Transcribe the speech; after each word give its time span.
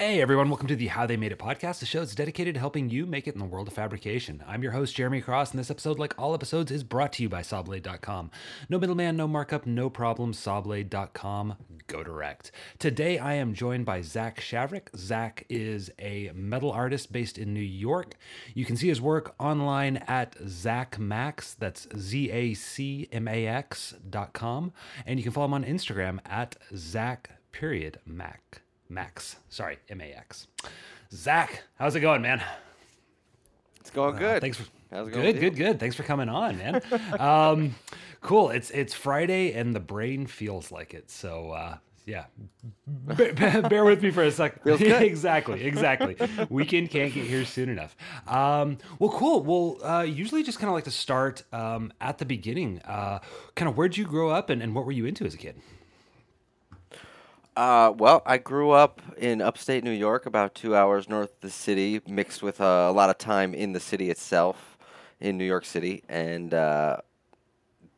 Hey 0.00 0.22
everyone, 0.22 0.48
welcome 0.48 0.66
to 0.68 0.76
the 0.76 0.86
How 0.86 1.04
They 1.04 1.18
Made 1.18 1.30
It 1.30 1.38
podcast, 1.38 1.80
the 1.80 1.84
show 1.84 1.98
that's 2.00 2.14
dedicated 2.14 2.54
to 2.54 2.60
helping 2.60 2.88
you 2.88 3.04
make 3.04 3.28
it 3.28 3.34
in 3.34 3.38
the 3.38 3.44
world 3.44 3.68
of 3.68 3.74
fabrication. 3.74 4.42
I'm 4.48 4.62
your 4.62 4.72
host, 4.72 4.96
Jeremy 4.96 5.20
Cross, 5.20 5.50
and 5.50 5.60
this 5.60 5.70
episode, 5.70 5.98
like 5.98 6.18
all 6.18 6.32
episodes, 6.32 6.72
is 6.72 6.82
brought 6.82 7.12
to 7.12 7.22
you 7.22 7.28
by 7.28 7.42
Sawblade.com. 7.42 8.30
No 8.70 8.78
middleman, 8.78 9.18
no 9.18 9.28
markup, 9.28 9.66
no 9.66 9.90
problem, 9.90 10.32
Sawblade.com, 10.32 11.54
go 11.86 12.02
direct. 12.02 12.50
Today 12.78 13.18
I 13.18 13.34
am 13.34 13.52
joined 13.52 13.84
by 13.84 14.00
Zach 14.00 14.40
Shavrick. 14.40 14.88
Zach 14.96 15.44
is 15.50 15.90
a 15.98 16.30
metal 16.34 16.72
artist 16.72 17.12
based 17.12 17.36
in 17.36 17.52
New 17.52 17.60
York. 17.60 18.14
You 18.54 18.64
can 18.64 18.78
see 18.78 18.88
his 18.88 19.02
work 19.02 19.34
online 19.38 19.98
at 20.08 20.34
Zach 20.48 20.98
Max, 20.98 21.52
that's 21.52 21.86
Z 21.98 22.30
A 22.30 22.54
C 22.54 23.06
M 23.12 23.28
A 23.28 23.46
X 23.46 23.96
dot 24.08 24.32
com, 24.32 24.72
and 25.04 25.18
you 25.18 25.22
can 25.22 25.32
follow 25.32 25.44
him 25.44 25.52
on 25.52 25.64
Instagram 25.64 26.20
at 26.24 26.56
Zach 26.74 27.32
period 27.52 27.98
Mac. 28.06 28.62
Max. 28.90 29.36
Sorry, 29.48 29.78
M 29.88 30.00
A 30.00 30.12
X. 30.12 30.48
Zach, 31.12 31.62
how's 31.78 31.94
it 31.94 32.00
going, 32.00 32.22
man? 32.22 32.42
It's 33.80 33.90
going 33.90 34.16
good. 34.16 34.40
Thanks 34.40 34.58
for 34.58 34.64
How's 34.90 35.08
it 35.08 35.12
going 35.12 35.24
good, 35.32 35.40
good, 35.40 35.56
good. 35.56 35.80
Thanks 35.80 35.94
for 35.94 36.02
coming 36.02 36.28
on, 36.28 36.58
man. 36.58 36.82
um, 37.20 37.74
cool. 38.20 38.50
It's 38.50 38.70
it's 38.70 38.92
Friday 38.92 39.52
and 39.52 39.74
the 39.74 39.80
brain 39.80 40.26
feels 40.26 40.72
like 40.72 40.94
it. 40.94 41.10
So 41.10 41.50
uh, 41.52 41.76
yeah, 42.06 42.24
bear, 42.86 43.62
bear 43.62 43.84
with 43.84 44.02
me 44.02 44.10
for 44.10 44.24
a 44.24 44.32
second. 44.32 44.80
Exactly, 44.80 45.64
exactly. 45.64 46.16
Weekend 46.50 46.90
can't 46.90 47.12
get 47.12 47.24
here 47.26 47.44
soon 47.44 47.68
enough. 47.68 47.96
Um, 48.26 48.78
well, 48.98 49.10
cool. 49.10 49.42
Well, 49.42 49.84
uh, 49.84 50.02
usually 50.02 50.42
just 50.42 50.58
kind 50.58 50.68
of 50.68 50.74
like 50.74 50.84
to 50.84 50.90
start 50.90 51.44
um, 51.52 51.92
at 52.00 52.18
the 52.18 52.24
beginning. 52.24 52.80
Uh, 52.84 53.20
kind 53.54 53.68
of 53.68 53.76
where'd 53.76 53.96
you 53.96 54.04
grow 54.04 54.30
up 54.30 54.50
and, 54.50 54.62
and 54.62 54.74
what 54.74 54.86
were 54.86 54.92
you 54.92 55.06
into 55.06 55.24
as 55.24 55.34
a 55.34 55.38
kid? 55.38 55.56
Uh, 57.60 57.92
well, 57.98 58.22
I 58.24 58.38
grew 58.38 58.70
up 58.70 59.02
in 59.18 59.42
upstate 59.42 59.84
New 59.84 59.90
York, 59.90 60.24
about 60.24 60.54
two 60.54 60.74
hours 60.74 61.10
north 61.10 61.28
of 61.28 61.40
the 61.42 61.50
city, 61.50 62.00
mixed 62.08 62.42
with 62.42 62.58
uh, 62.58 62.86
a 62.88 62.90
lot 62.90 63.10
of 63.10 63.18
time 63.18 63.52
in 63.52 63.74
the 63.74 63.80
city 63.80 64.08
itself, 64.08 64.78
in 65.20 65.36
New 65.36 65.44
York 65.44 65.66
City, 65.66 66.02
and 66.08 66.54
uh, 66.54 66.96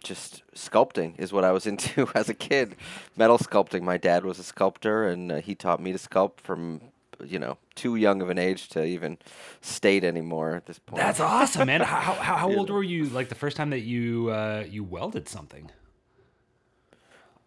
just 0.03 0.42
sculpting 0.53 1.17
is 1.17 1.33
what 1.33 1.45
I 1.45 1.53
was 1.53 1.64
into 1.69 2.09
as 2.17 2.28
a 2.28 2.34
kid. 2.34 2.75
Metal 3.17 3.39
sculpting. 3.39 3.83
My 3.83 3.98
dad 3.98 4.25
was 4.25 4.41
a 4.41 4.42
sculptor, 4.42 5.06
and 5.06 5.31
uh, 5.31 5.37
he 5.37 5.55
taught 5.55 5.78
me 5.78 5.92
to 5.92 5.98
sculpt 5.98 6.41
from, 6.41 6.81
you 7.25 7.39
know, 7.39 7.56
too 7.77 7.94
young 7.94 8.20
of 8.20 8.31
an 8.31 8.39
age 8.39 8.69
to 8.70 8.84
even 8.84 9.17
state 9.61 10.03
anymore 10.03 10.56
at 10.56 10.67
this 10.67 10.81
point. 10.81 11.00
That's 11.00 11.20
awesome, 11.20 11.69
man. 11.69 11.83
How, 11.83 12.00
how, 12.00 12.34
how 12.34 12.53
old 12.56 12.69
were 12.69 12.83
you 12.83 13.05
like 13.05 13.28
the 13.28 13.37
first 13.37 13.56
time 13.56 13.70
that 13.70 13.83
you 13.83 14.28
uh, 14.31 14.65
you 14.69 14.83
welded 14.83 15.28
something? 15.28 15.70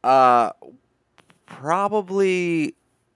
Uh, 0.01 0.51
probably 1.45 2.75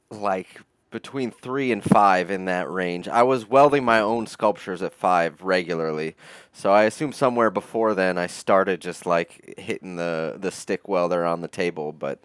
like 0.09 0.61
between 0.91 1.31
three 1.31 1.72
and 1.72 1.83
five 1.83 2.31
in 2.31 2.45
that 2.45 2.69
range. 2.69 3.08
I 3.08 3.23
was 3.23 3.47
welding 3.47 3.83
my 3.83 3.99
own 3.99 4.25
sculptures 4.27 4.81
at 4.81 4.94
five 4.94 5.41
regularly, 5.41 6.16
so 6.52 6.71
I 6.71 6.83
assume 6.83 7.13
somewhere 7.13 7.52
before 7.52 7.94
then 7.94 8.17
I 8.17 8.27
started 8.27 8.81
just 8.81 9.05
like 9.05 9.55
hitting 9.58 9.95
the 9.97 10.36
the 10.39 10.52
stick 10.52 10.88
welder 10.88 11.25
on 11.25 11.41
the 11.41 11.47
table. 11.47 11.91
But 11.91 12.19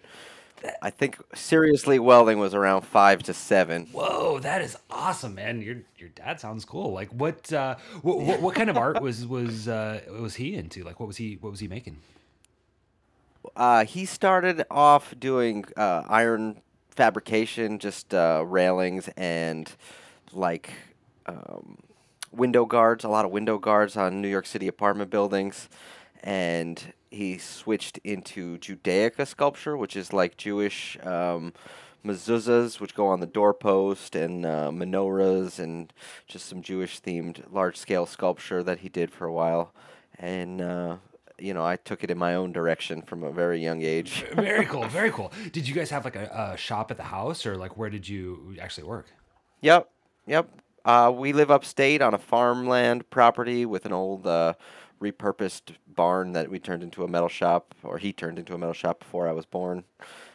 I 0.81 0.89
think 0.89 1.17
seriously 1.33 1.99
welding 1.99 2.39
was 2.39 2.53
around 2.53 2.81
five 2.81 3.23
to 3.23 3.33
seven. 3.33 3.87
Whoa, 3.91 4.39
that 4.39 4.61
is 4.61 4.77
awesome, 4.89 5.35
man. 5.35 5.61
Your 5.61 5.77
your 5.97 6.09
dad 6.09 6.39
sounds 6.39 6.65
cool. 6.65 6.91
Like 6.91 7.09
what 7.09 7.51
uh 7.53 7.75
what, 8.01 8.19
what, 8.19 8.41
what 8.41 8.55
kind 8.55 8.69
of 8.69 8.77
art 8.77 9.01
was 9.01 9.25
was 9.25 9.67
uh 9.67 10.01
was 10.19 10.35
he 10.35 10.55
into? 10.55 10.83
Like 10.83 10.99
what 10.99 11.07
was 11.07 11.17
he 11.17 11.37
what 11.39 11.51
was 11.51 11.59
he 11.59 11.67
making? 11.67 11.97
Uh, 13.55 13.85
he 13.85 14.05
started 14.05 14.65
off 14.69 15.13
doing 15.19 15.65
uh, 15.77 16.03
iron 16.07 16.61
fabrication, 16.89 17.79
just 17.79 18.13
uh, 18.13 18.43
railings 18.45 19.09
and 19.17 19.71
like 20.31 20.71
um, 21.25 21.77
window 22.31 22.65
guards, 22.65 23.03
a 23.03 23.09
lot 23.09 23.25
of 23.25 23.31
window 23.31 23.57
guards 23.57 23.97
on 23.97 24.21
New 24.21 24.27
York 24.27 24.45
City 24.45 24.67
apartment 24.67 25.09
buildings. 25.09 25.69
And 26.23 26.93
he 27.11 27.37
switched 27.37 27.99
into 28.03 28.57
Judaica 28.57 29.27
sculpture, 29.27 29.77
which 29.77 29.95
is 29.95 30.11
like 30.11 30.37
Jewish 30.37 30.97
um, 31.03 31.53
mezuzahs, 32.03 32.79
which 32.79 32.95
go 32.95 33.07
on 33.07 33.19
the 33.19 33.27
doorpost, 33.27 34.15
and 34.15 34.45
uh, 34.45 34.69
menorahs, 34.71 35.59
and 35.59 35.93
just 36.27 36.47
some 36.47 36.61
Jewish 36.61 37.01
themed 37.01 37.43
large 37.51 37.77
scale 37.77 38.05
sculpture 38.05 38.63
that 38.63 38.79
he 38.79 38.89
did 38.89 39.11
for 39.11 39.25
a 39.25 39.33
while. 39.33 39.73
And 40.17 40.61
uh, 40.61 40.97
you 41.39 41.53
know, 41.53 41.65
I 41.65 41.75
took 41.75 42.03
it 42.03 42.11
in 42.11 42.17
my 42.17 42.35
own 42.35 42.51
direction 42.51 43.01
from 43.01 43.23
a 43.23 43.31
very 43.31 43.61
young 43.61 43.81
age. 43.81 44.25
Very 44.33 44.65
cool, 44.71 44.87
very 44.87 45.11
cool. 45.11 45.31
Did 45.51 45.67
you 45.67 45.75
guys 45.75 45.89
have 45.89 46.05
like 46.05 46.15
a, 46.15 46.53
a 46.53 46.57
shop 46.57 46.91
at 46.91 46.97
the 46.97 47.03
house 47.03 47.45
or 47.45 47.55
like 47.55 47.77
where 47.77 47.89
did 47.89 48.07
you 48.07 48.55
actually 48.61 48.85
work? 48.85 49.07
Yep, 49.61 49.89
yep. 50.27 50.49
Uh, 50.85 51.11
we 51.15 51.33
live 51.33 51.49
upstate 51.49 52.01
on 52.01 52.13
a 52.13 52.17
farmland 52.19 53.09
property 53.09 53.65
with 53.65 53.85
an 53.85 53.91
old 53.91 54.27
uh, 54.27 54.53
repurposed 55.01 55.75
barn 55.87 56.33
that 56.33 56.49
we 56.49 56.59
turned 56.59 56.83
into 56.83 57.03
a 57.03 57.07
metal 57.07 57.29
shop, 57.29 57.73
or 57.83 57.97
he 57.97 58.13
turned 58.13 58.37
into 58.37 58.53
a 58.53 58.57
metal 58.57 58.73
shop 58.73 58.99
before 58.99 59.27
I 59.27 59.31
was 59.31 59.45
born, 59.45 59.83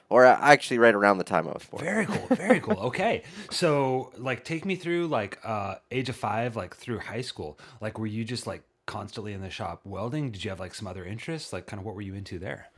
or 0.08 0.26
uh, 0.26 0.36
actually 0.40 0.78
right 0.78 0.94
around 0.94 1.18
the 1.18 1.24
time 1.24 1.46
I 1.46 1.52
was 1.52 1.64
born. 1.64 1.84
Very 1.84 2.06
cool, 2.06 2.26
very 2.36 2.60
cool. 2.60 2.78
Okay. 2.90 3.22
So 3.50 4.12
like 4.16 4.44
take 4.44 4.64
me 4.64 4.74
through 4.74 5.06
like 5.06 5.38
uh 5.44 5.76
age 5.92 6.08
of 6.08 6.16
5 6.16 6.56
like 6.56 6.74
through 6.76 6.98
high 6.98 7.20
school. 7.20 7.58
Like 7.80 7.98
were 7.98 8.06
you 8.06 8.24
just 8.24 8.46
like 8.46 8.64
constantly 8.90 9.32
in 9.32 9.40
the 9.40 9.48
shop 9.48 9.82
welding? 9.84 10.32
Did 10.32 10.42
you 10.42 10.50
have 10.50 10.58
like 10.58 10.74
some 10.74 10.88
other 10.88 11.04
interests? 11.04 11.52
Like 11.52 11.64
kind 11.66 11.78
of 11.78 11.86
what 11.86 11.94
were 11.94 12.02
you 12.02 12.14
into 12.14 12.40
there? 12.40 12.70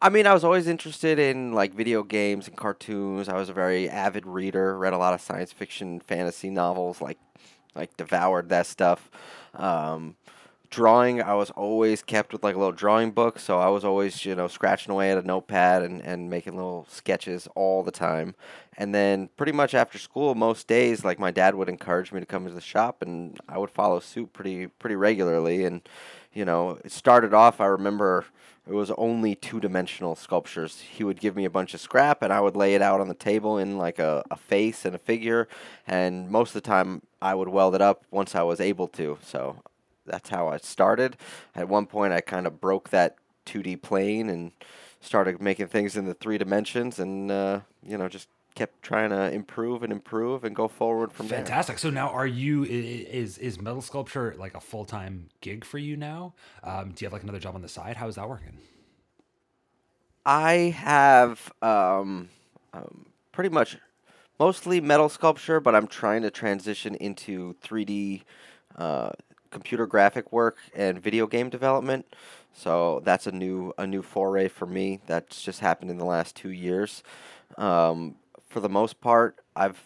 I 0.00 0.08
mean, 0.08 0.26
I 0.26 0.32
was 0.32 0.44
always 0.44 0.66
interested 0.66 1.18
in 1.18 1.52
like 1.52 1.74
video 1.74 2.02
games 2.02 2.48
and 2.48 2.56
cartoons. 2.56 3.28
I 3.28 3.34
was 3.34 3.50
a 3.50 3.52
very 3.52 3.86
avid 3.86 4.26
reader. 4.26 4.78
Read 4.78 4.94
a 4.94 4.98
lot 4.98 5.12
of 5.12 5.20
science 5.20 5.52
fiction, 5.52 6.00
fantasy 6.00 6.48
novels. 6.48 7.02
Like, 7.02 7.18
like 7.74 7.98
devoured 7.98 8.48
that 8.48 8.64
stuff. 8.64 9.10
Um, 9.52 10.16
drawing, 10.70 11.20
I 11.20 11.34
was 11.34 11.50
always 11.50 12.02
kept 12.02 12.32
with 12.32 12.42
like 12.42 12.54
a 12.54 12.58
little 12.58 12.72
drawing 12.72 13.10
book. 13.10 13.38
So 13.38 13.60
I 13.60 13.68
was 13.68 13.84
always, 13.84 14.24
you 14.24 14.34
know, 14.34 14.48
scratching 14.48 14.90
away 14.90 15.12
at 15.12 15.18
a 15.18 15.22
notepad 15.22 15.82
and, 15.82 16.00
and 16.00 16.30
making 16.30 16.56
little 16.56 16.86
sketches 16.88 17.46
all 17.54 17.82
the 17.82 17.92
time. 17.92 18.34
And 18.78 18.94
then 18.94 19.28
pretty 19.36 19.52
much 19.52 19.74
after 19.74 19.98
school, 19.98 20.34
most 20.34 20.66
days, 20.66 21.04
like 21.04 21.18
my 21.18 21.30
dad 21.30 21.54
would 21.54 21.68
encourage 21.68 22.10
me 22.10 22.20
to 22.20 22.26
come 22.26 22.46
to 22.46 22.52
the 22.52 22.60
shop, 22.60 23.02
and 23.02 23.38
I 23.48 23.58
would 23.58 23.70
follow 23.70 24.00
suit 24.00 24.32
pretty 24.32 24.66
pretty 24.66 24.96
regularly. 24.96 25.64
And 25.64 25.82
you 26.32 26.44
know, 26.44 26.78
it 26.84 26.90
started 26.92 27.34
off. 27.34 27.60
I 27.60 27.66
remember 27.66 28.24
it 28.66 28.72
was 28.72 28.90
only 28.92 29.34
two 29.34 29.60
dimensional 29.60 30.14
sculptures. 30.14 30.80
He 30.80 31.04
would 31.04 31.20
give 31.20 31.34
me 31.34 31.44
a 31.44 31.50
bunch 31.50 31.74
of 31.74 31.80
scrap, 31.80 32.22
and 32.22 32.32
I 32.32 32.40
would 32.40 32.56
lay 32.56 32.74
it 32.74 32.82
out 32.82 33.00
on 33.00 33.08
the 33.08 33.14
table 33.14 33.58
in 33.58 33.76
like 33.76 33.98
a, 33.98 34.22
a 34.30 34.36
face 34.36 34.84
and 34.84 34.94
a 34.94 34.98
figure. 34.98 35.48
And 35.86 36.30
most 36.30 36.50
of 36.50 36.62
the 36.62 36.68
time, 36.68 37.02
I 37.20 37.34
would 37.34 37.48
weld 37.48 37.74
it 37.74 37.82
up 37.82 38.04
once 38.10 38.34
I 38.34 38.42
was 38.42 38.60
able 38.60 38.88
to. 38.88 39.18
So 39.22 39.56
that's 40.06 40.30
how 40.30 40.48
I 40.48 40.58
started. 40.58 41.16
At 41.54 41.68
one 41.68 41.86
point, 41.86 42.12
I 42.12 42.20
kind 42.20 42.46
of 42.46 42.60
broke 42.60 42.90
that 42.90 43.16
2D 43.46 43.82
plane 43.82 44.28
and 44.28 44.52
started 45.00 45.42
making 45.42 45.66
things 45.66 45.96
in 45.96 46.06
the 46.06 46.14
three 46.14 46.38
dimensions, 46.38 47.00
and 47.00 47.30
uh, 47.30 47.60
you 47.84 47.98
know, 47.98 48.08
just 48.08 48.28
kept 48.54 48.82
trying 48.82 49.10
to 49.10 49.30
improve 49.32 49.82
and 49.82 49.92
improve 49.92 50.44
and 50.44 50.54
go 50.54 50.68
forward 50.68 51.12
from 51.12 51.28
there. 51.28 51.38
Fantastic. 51.38 51.78
So 51.78 51.90
now, 51.90 52.08
are 52.08 52.26
you 52.26 52.64
is 52.64 53.38
is 53.38 53.60
metal 53.60 53.82
sculpture 53.82 54.34
like 54.38 54.54
a 54.54 54.60
full 54.60 54.84
time 54.84 55.28
gig 55.40 55.64
for 55.64 55.78
you 55.78 55.96
now? 55.96 56.34
Um, 56.62 56.92
do 56.92 57.04
you 57.04 57.06
have 57.06 57.12
like 57.12 57.22
another 57.22 57.38
job 57.38 57.54
on 57.54 57.62
the 57.62 57.68
side? 57.68 57.96
How 57.96 58.08
is 58.08 58.16
that 58.16 58.28
working? 58.28 58.58
I 60.24 60.52
have 60.76 61.52
um, 61.62 62.28
um, 62.72 63.06
pretty 63.32 63.50
much 63.50 63.76
mostly 64.38 64.80
metal 64.80 65.08
sculpture, 65.08 65.60
but 65.60 65.74
I'm 65.74 65.86
trying 65.86 66.22
to 66.22 66.30
transition 66.30 66.94
into 66.94 67.56
3D 67.62 68.22
uh, 68.76 69.10
computer 69.50 69.86
graphic 69.86 70.32
work 70.32 70.58
and 70.74 71.00
video 71.00 71.26
game 71.26 71.50
development. 71.50 72.06
So 72.52 73.00
that's 73.04 73.26
a 73.26 73.32
new 73.32 73.72
a 73.78 73.86
new 73.86 74.02
foray 74.02 74.48
for 74.48 74.66
me. 74.66 75.00
That's 75.06 75.42
just 75.42 75.60
happened 75.60 75.90
in 75.90 75.98
the 75.98 76.04
last 76.04 76.36
two 76.36 76.50
years. 76.50 77.02
Um, 77.56 78.16
for 78.52 78.60
the 78.60 78.68
most 78.68 79.00
part, 79.00 79.40
I've 79.56 79.82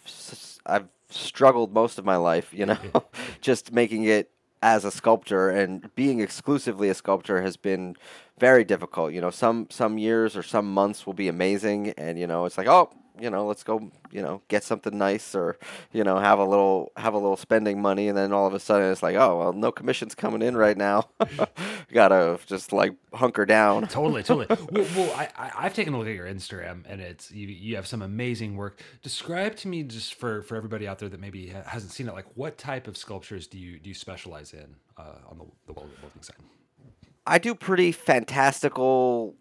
I've 0.66 0.88
struggled 1.08 1.72
most 1.72 1.98
of 1.98 2.04
my 2.04 2.16
life, 2.16 2.52
you 2.52 2.66
know, 2.66 2.78
just 3.40 3.72
making 3.72 4.04
it 4.04 4.30
as 4.62 4.84
a 4.84 4.90
sculptor 4.90 5.48
and 5.50 5.94
being 5.94 6.20
exclusively 6.20 6.88
a 6.88 6.94
sculptor 6.94 7.42
has 7.42 7.56
been 7.56 7.94
very 8.38 8.64
difficult. 8.64 9.12
You 9.12 9.20
know, 9.20 9.30
some 9.30 9.68
some 9.70 9.98
years 9.98 10.36
or 10.36 10.42
some 10.42 10.72
months 10.72 11.06
will 11.06 11.14
be 11.14 11.28
amazing, 11.28 11.90
and 11.96 12.18
you 12.18 12.26
know, 12.26 12.44
it's 12.44 12.58
like, 12.58 12.66
oh, 12.66 12.90
you 13.20 13.30
know, 13.30 13.46
let's 13.46 13.62
go, 13.62 13.90
you 14.10 14.22
know, 14.22 14.42
get 14.48 14.64
something 14.64 14.96
nice 14.96 15.34
or 15.34 15.58
you 15.92 16.04
know, 16.04 16.18
have 16.18 16.38
a 16.38 16.44
little 16.44 16.92
have 16.96 17.14
a 17.14 17.18
little 17.18 17.36
spending 17.36 17.80
money, 17.80 18.08
and 18.08 18.16
then 18.16 18.32
all 18.32 18.46
of 18.46 18.54
a 18.54 18.60
sudden 18.60 18.90
it's 18.90 19.02
like, 19.02 19.16
oh, 19.16 19.38
well, 19.38 19.52
no 19.52 19.72
commissions 19.72 20.14
coming 20.14 20.42
in 20.42 20.56
right 20.56 20.76
now. 20.76 21.08
Gotta 21.92 22.38
just 22.46 22.72
like 22.72 22.94
hunker 23.12 23.46
down. 23.46 23.86
Totally, 23.88 24.22
totally. 24.22 24.46
well, 24.70 24.86
well 24.96 25.12
I, 25.16 25.28
I 25.36 25.52
I've 25.58 25.74
taken 25.74 25.94
a 25.94 25.98
look 25.98 26.08
at 26.08 26.14
your 26.14 26.26
Instagram, 26.26 26.84
and 26.86 27.00
it's 27.00 27.30
you 27.30 27.46
you 27.46 27.76
have 27.76 27.86
some 27.86 28.02
amazing 28.02 28.56
work. 28.56 28.80
Describe 29.02 29.56
to 29.56 29.68
me 29.68 29.82
just 29.82 30.14
for 30.14 30.42
for 30.42 30.56
everybody 30.56 30.86
out 30.86 30.98
there 30.98 31.08
that 31.08 31.20
maybe 31.20 31.48
ha- 31.48 31.62
hasn't 31.66 31.92
seen 31.92 32.08
it, 32.08 32.14
like 32.14 32.26
what 32.34 32.58
type 32.58 32.86
of 32.86 32.96
sculptures 32.96 33.46
do 33.46 33.58
you 33.58 33.78
do 33.78 33.88
you 33.88 33.94
specialize 33.94 34.52
in 34.52 34.76
uh, 34.96 35.14
on 35.28 35.38
the 35.38 35.44
the 35.66 35.72
welding 35.72 36.22
side? 36.22 36.36
I 37.26 37.38
do 37.38 37.54
pretty 37.54 37.90
fantastical, 37.90 39.34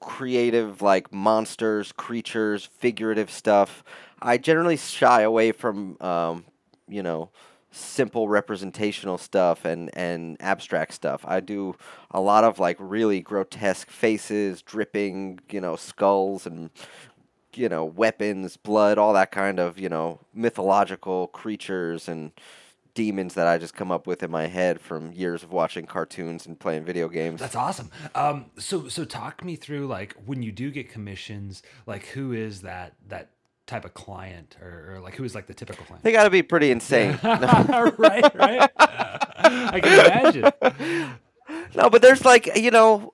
creative 0.00 0.82
like 0.82 1.12
monsters, 1.12 1.92
creatures, 1.92 2.66
figurative 2.66 3.30
stuff. 3.30 3.84
I 4.20 4.38
generally 4.38 4.76
shy 4.76 5.22
away 5.22 5.52
from 5.52 5.96
um, 6.00 6.44
you 6.88 7.02
know 7.02 7.30
simple 7.70 8.28
representational 8.28 9.18
stuff 9.18 9.64
and 9.64 9.90
and 9.96 10.36
abstract 10.40 10.94
stuff. 10.94 11.24
I 11.26 11.40
do 11.40 11.76
a 12.10 12.20
lot 12.20 12.44
of 12.44 12.58
like 12.58 12.76
really 12.78 13.20
grotesque 13.20 13.90
faces, 13.90 14.62
dripping, 14.62 15.40
you 15.50 15.60
know, 15.60 15.76
skulls 15.76 16.46
and 16.46 16.70
you 17.56 17.68
know, 17.68 17.84
weapons, 17.84 18.56
blood, 18.56 18.98
all 18.98 19.12
that 19.12 19.30
kind 19.30 19.58
of, 19.60 19.78
you 19.78 19.88
know, 19.88 20.20
mythological 20.34 21.28
creatures 21.28 22.08
and 22.08 22.32
demons 22.94 23.34
that 23.34 23.46
I 23.46 23.58
just 23.58 23.74
come 23.74 23.90
up 23.90 24.06
with 24.06 24.22
in 24.22 24.30
my 24.30 24.46
head 24.46 24.80
from 24.80 25.12
years 25.12 25.42
of 25.42 25.52
watching 25.52 25.86
cartoons 25.86 26.46
and 26.46 26.58
playing 26.58 26.84
video 26.84 27.08
games. 27.08 27.40
That's 27.40 27.56
awesome. 27.56 27.90
Um, 28.14 28.46
so 28.58 28.88
so 28.88 29.04
talk 29.04 29.44
me 29.44 29.56
through 29.56 29.86
like 29.86 30.14
when 30.24 30.42
you 30.42 30.52
do 30.52 30.70
get 30.70 30.88
commissions, 30.90 31.62
like 31.86 32.06
who 32.06 32.32
is 32.32 32.62
that 32.62 32.94
that 33.08 33.30
type 33.66 33.84
of 33.84 33.94
client 33.94 34.56
or, 34.60 34.94
or 34.94 35.00
like 35.00 35.14
who 35.14 35.24
is 35.24 35.34
like 35.34 35.46
the 35.46 35.54
typical 35.54 35.84
client? 35.84 36.04
They 36.04 36.12
got 36.12 36.24
to 36.24 36.30
be 36.30 36.42
pretty 36.42 36.70
insane. 36.70 37.18
right, 37.22 38.34
right. 38.34 38.70
I 38.78 39.80
can 39.82 40.32
imagine. 40.32 41.14
No, 41.76 41.90
but 41.90 42.00
there's 42.00 42.24
like, 42.24 42.56
you 42.56 42.70
know, 42.70 43.12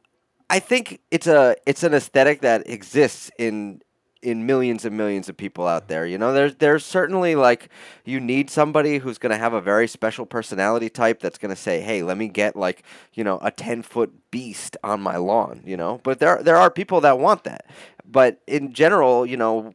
I 0.49 0.61
think 0.61 1.01
it's 1.11 1.27
a 1.27 1.57
it's 1.67 1.83
an 1.83 1.95
aesthetic 1.95 2.43
that 2.43 2.69
exists 2.69 3.31
in 3.39 3.83
in 4.23 4.45
millions 4.47 4.85
and 4.85 4.97
millions 4.97 5.29
of 5.29 5.37
people 5.37 5.67
out 5.67 5.89
there. 5.89 6.07
You 6.07 6.19
know, 6.19 6.33
there's 6.33 6.55
there's 6.57 6.85
certainly 6.85 7.35
like 7.35 7.69
you 8.05 8.21
need 8.21 8.51
somebody 8.51 8.99
who's 8.99 9.19
going 9.19 9.31
to 9.31 9.39
have 9.39 9.53
a 9.53 9.61
very 9.61 9.89
special 9.89 10.27
personality 10.27 10.89
type 10.91 11.21
that's 11.21 11.39
going 11.39 11.51
to 11.55 11.61
say, 11.61 11.81
"Hey, 11.81 12.03
let 12.03 12.17
me 12.19 12.29
get 12.29 12.57
like 12.57 12.83
you 13.15 13.25
know 13.25 13.39
a 13.43 13.51
ten 13.51 13.83
foot 13.83 14.13
beast 14.31 14.77
on 14.85 15.01
my 15.01 15.17
lawn." 15.17 15.63
You 15.65 15.77
know, 15.77 16.01
but 16.03 16.19
there 16.19 16.43
there 16.43 16.57
are 16.57 16.71
people 16.71 17.01
that 17.03 17.19
want 17.19 17.45
that. 17.45 17.67
But 18.05 18.41
in 18.47 18.73
general, 18.73 19.25
you 19.25 19.37
know, 19.37 19.75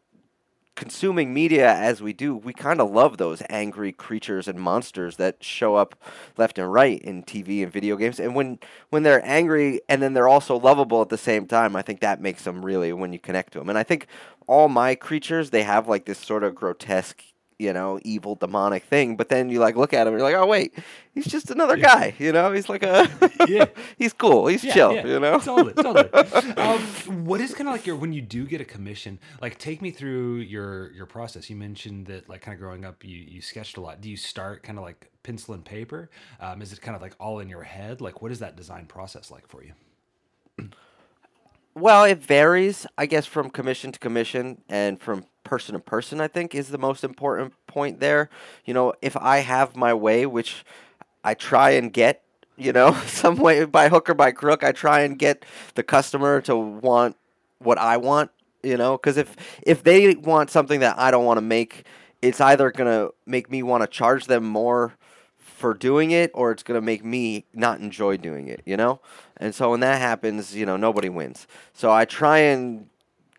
consuming 0.75 1.33
media 1.33 1.73
as 1.73 2.01
we 2.01 2.13
do, 2.13 2.35
we 2.35 2.53
kind 2.53 2.81
of 2.81 2.91
love 2.91 3.17
those 3.17 3.41
angry 3.49 3.91
creatures 3.91 4.47
and 4.47 4.59
monsters 4.59 5.17
that 5.17 5.43
show 5.43 5.75
up 5.75 5.95
left 6.37 6.59
and 6.59 6.71
right 6.71 7.01
in 7.01 7.23
TV 7.23 7.63
and 7.63 7.71
video 7.71 7.95
games. 7.95 8.19
And 8.19 8.35
when 8.35 8.59
when 8.89 9.03
they're 9.03 9.25
angry 9.25 9.81
and 9.89 10.01
then 10.01 10.13
they're 10.13 10.27
also 10.27 10.59
lovable 10.59 11.01
at 11.01 11.09
the 11.09 11.17
same 11.17 11.47
time, 11.47 11.75
I 11.75 11.81
think 11.81 12.01
that 12.01 12.21
makes 12.21 12.43
them 12.43 12.63
really 12.65 12.91
when 12.93 13.13
you 13.13 13.19
connect 13.19 13.53
to 13.53 13.59
them. 13.59 13.69
And 13.69 13.77
I 13.77 13.83
think 13.83 14.07
all 14.47 14.67
my 14.67 14.95
creatures 14.95 15.49
they 15.49 15.63
have 15.63 15.87
like 15.87 16.05
this 16.05 16.19
sort 16.19 16.43
of 16.43 16.55
grotesque 16.55 17.23
you 17.57 17.71
know, 17.71 17.99
evil 18.03 18.35
demonic 18.35 18.83
thing. 18.83 19.15
But 19.15 19.29
then 19.29 19.49
you 19.49 19.59
like 19.59 19.75
look 19.75 19.93
at 19.93 20.07
him 20.07 20.13
and 20.13 20.19
you're 20.19 20.29
like, 20.29 20.41
oh 20.41 20.47
wait, 20.47 20.73
he's 21.13 21.25
just 21.25 21.51
another 21.51 21.77
yeah. 21.77 21.83
guy. 21.83 22.15
You 22.19 22.31
know, 22.31 22.51
he's 22.51 22.69
like 22.69 22.83
a 22.83 23.09
yeah, 23.47 23.65
he's 23.97 24.13
cool, 24.13 24.47
he's 24.47 24.63
yeah, 24.63 24.73
chill. 24.73 24.93
Yeah. 24.93 25.07
You 25.07 25.19
know, 25.19 25.39
totally, 25.39 25.73
totally. 25.73 26.11
um, 26.57 27.25
what 27.25 27.41
is 27.41 27.53
kind 27.53 27.67
of 27.67 27.73
like 27.73 27.85
your 27.85 27.95
when 27.95 28.13
you 28.13 28.21
do 28.21 28.45
get 28.45 28.61
a 28.61 28.65
commission? 28.65 29.19
Like, 29.41 29.57
take 29.57 29.81
me 29.81 29.91
through 29.91 30.37
your 30.37 30.91
your 30.91 31.05
process. 31.05 31.49
You 31.49 31.55
mentioned 31.55 32.07
that 32.07 32.27
like 32.29 32.41
kind 32.41 32.53
of 32.53 32.59
growing 32.59 32.85
up, 32.85 33.03
you 33.03 33.17
you 33.17 33.41
sketched 33.41 33.77
a 33.77 33.81
lot. 33.81 34.01
Do 34.01 34.09
you 34.09 34.17
start 34.17 34.63
kind 34.63 34.77
of 34.77 34.83
like 34.83 35.11
pencil 35.23 35.53
and 35.53 35.63
paper? 35.63 36.09
Um, 36.39 36.61
is 36.61 36.73
it 36.73 36.81
kind 36.81 36.95
of 36.95 37.01
like 37.01 37.15
all 37.19 37.39
in 37.39 37.49
your 37.49 37.63
head? 37.63 38.01
Like, 38.01 38.21
what 38.21 38.31
is 38.31 38.39
that 38.39 38.55
design 38.55 38.85
process 38.85 39.31
like 39.31 39.47
for 39.47 39.63
you? 39.63 39.73
Well, 41.77 42.05
it 42.05 42.19
varies, 42.19 42.87
I 42.97 43.05
guess, 43.05 43.25
from 43.25 43.49
commission 43.49 43.91
to 43.91 43.99
commission 43.99 44.61
and 44.69 45.01
from 45.01 45.25
person 45.45 45.73
to 45.73 45.79
person, 45.79 46.19
I 46.19 46.27
think, 46.27 46.53
is 46.53 46.67
the 46.69 46.77
most 46.77 47.05
important 47.05 47.53
point 47.67 48.01
there. 48.01 48.29
You 48.65 48.73
know, 48.73 48.93
if 49.01 49.15
I 49.15 49.37
have 49.37 49.77
my 49.77 49.93
way, 49.93 50.25
which 50.25 50.65
I 51.23 51.33
try 51.33 51.71
and 51.71 51.93
get, 51.93 52.21
you 52.57 52.73
know, 52.73 52.93
some 53.05 53.37
way 53.37 53.63
by 53.63 53.87
hook 53.87 54.09
or 54.09 54.13
by 54.13 54.31
crook, 54.33 54.63
I 54.63 54.73
try 54.73 55.01
and 55.01 55.17
get 55.17 55.45
the 55.75 55.83
customer 55.83 56.41
to 56.41 56.57
want 56.57 57.15
what 57.59 57.77
I 57.77 57.95
want, 57.95 58.31
you 58.63 58.75
know, 58.75 58.97
because 58.97 59.15
if 59.15 59.37
if 59.61 59.83
they 59.83 60.15
want 60.15 60.49
something 60.49 60.81
that 60.81 60.99
I 60.99 61.11
don't 61.11 61.23
want 61.23 61.37
to 61.37 61.41
make, 61.41 61.85
it's 62.21 62.41
either 62.41 62.71
gonna 62.71 63.09
make 63.25 63.49
me 63.49 63.63
want 63.63 63.83
to 63.83 63.87
charge 63.87 64.25
them 64.25 64.43
more 64.43 64.95
for 65.55 65.73
doing 65.73 66.11
it 66.11 66.31
or 66.33 66.51
it's 66.51 66.63
going 66.63 66.79
to 66.79 66.85
make 66.85 67.03
me 67.03 67.45
not 67.53 67.79
enjoy 67.79 68.17
doing 68.17 68.47
it, 68.47 68.61
you 68.65 68.75
know? 68.75 68.99
And 69.37 69.55
so 69.55 69.71
when 69.71 69.79
that 69.79 69.99
happens, 69.99 70.55
you 70.55 70.65
know, 70.65 70.75
nobody 70.75 71.07
wins. 71.09 71.47
So 71.73 71.91
I 71.91 72.05
try 72.05 72.39
and 72.39 72.87